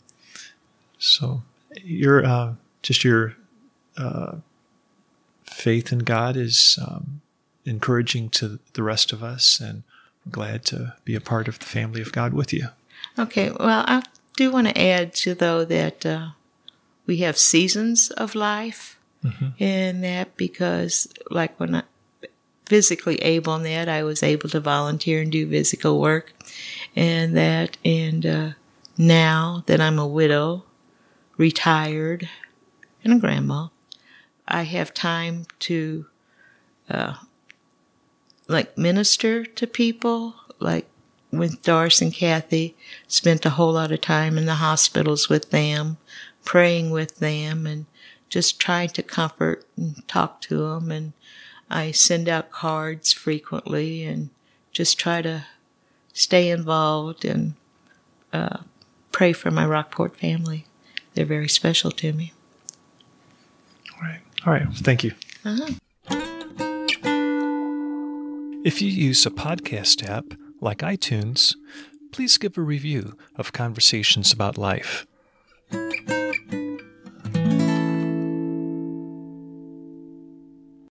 so 0.99 1.41
your 1.83 2.23
uh, 2.23 2.53
just 2.83 3.03
your 3.03 3.35
uh, 3.97 4.35
faith 5.45 5.91
in 5.91 5.99
God 5.99 6.37
is 6.37 6.77
um, 6.79 7.21
encouraging 7.65 8.29
to 8.29 8.59
the 8.73 8.83
rest 8.83 9.11
of 9.13 9.23
us, 9.23 9.59
and 9.59 9.83
glad 10.29 10.65
to 10.65 10.95
be 11.05 11.15
a 11.15 11.21
part 11.21 11.47
of 11.47 11.59
the 11.59 11.65
family 11.65 12.01
of 12.01 12.11
God 12.11 12.33
with 12.33 12.53
you. 12.53 12.67
Okay. 13.17 13.51
Well, 13.51 13.83
I 13.87 14.03
do 14.35 14.51
want 14.51 14.67
to 14.67 14.81
add 14.81 15.13
to 15.15 15.33
though 15.33 15.65
that 15.65 16.05
uh, 16.05 16.29
we 17.05 17.17
have 17.17 17.37
seasons 17.37 18.11
of 18.11 18.35
life 18.35 18.99
in 19.57 20.01
that 20.01 20.37
because, 20.37 21.11
like 21.29 21.59
when 21.59 21.75
I 21.75 21.83
physically 22.65 23.15
able 23.17 23.55
in 23.55 23.63
that, 23.63 23.89
I 23.89 24.03
was 24.03 24.23
able 24.23 24.47
to 24.49 24.59
volunteer 24.59 25.21
and 25.21 25.31
do 25.31 25.49
physical 25.49 25.99
work, 25.99 26.33
and 26.95 27.35
that 27.35 27.77
and 27.83 28.25
uh, 28.25 28.49
now 28.97 29.63
that 29.65 29.81
I'm 29.81 29.99
a 29.99 30.07
widow, 30.07 30.63
retired, 31.35 32.29
and 33.03 33.13
a 33.13 33.19
grandma, 33.19 33.67
I 34.47 34.63
have 34.63 34.93
time 34.93 35.45
to 35.59 36.05
uh, 36.89 37.15
like 38.49 38.77
minister 38.77 39.45
to 39.45 39.67
people. 39.67 40.35
Like 40.59 40.87
with 41.31 41.61
Doris 41.61 42.01
and 42.01 42.13
Kathy, 42.13 42.75
spent 43.07 43.45
a 43.45 43.51
whole 43.51 43.71
lot 43.73 43.93
of 43.93 44.01
time 44.01 44.37
in 44.37 44.45
the 44.45 44.55
hospitals 44.55 45.29
with 45.29 45.51
them, 45.51 45.97
praying 46.43 46.89
with 46.89 47.19
them, 47.19 47.65
and 47.65 47.85
just 48.27 48.59
trying 48.59 48.89
to 48.89 49.03
comfort 49.03 49.65
and 49.77 50.05
talk 50.07 50.41
to 50.41 50.57
them. 50.57 50.91
And 50.91 51.13
I 51.69 51.91
send 51.91 52.27
out 52.27 52.51
cards 52.51 53.13
frequently 53.13 54.03
and 54.03 54.31
just 54.73 54.99
try 54.99 55.21
to 55.21 55.45
stay 56.11 56.49
involved 56.49 57.23
and 57.23 57.53
uh, 58.33 58.57
pray 59.11 59.31
for 59.31 59.51
my 59.51 59.65
Rockport 59.65 60.17
family. 60.17 60.65
They're 61.13 61.25
very 61.25 61.49
special 61.49 61.91
to 61.91 62.11
me. 62.11 62.33
All 63.95 64.01
right. 64.01 64.19
All 64.45 64.53
right. 64.53 64.67
Thank 64.73 65.03
you. 65.03 65.13
Uh-huh. 65.45 65.73
If 68.65 68.81
you 68.81 68.89
use 68.89 69.25
a 69.25 69.29
podcast 69.29 70.07
app 70.07 70.33
like 70.59 70.79
iTunes, 70.79 71.55
please 72.11 72.37
give 72.37 72.57
a 72.57 72.61
review 72.61 73.15
of 73.37 73.53
Conversations 73.53 74.33
About 74.33 74.57
Life. 74.57 75.07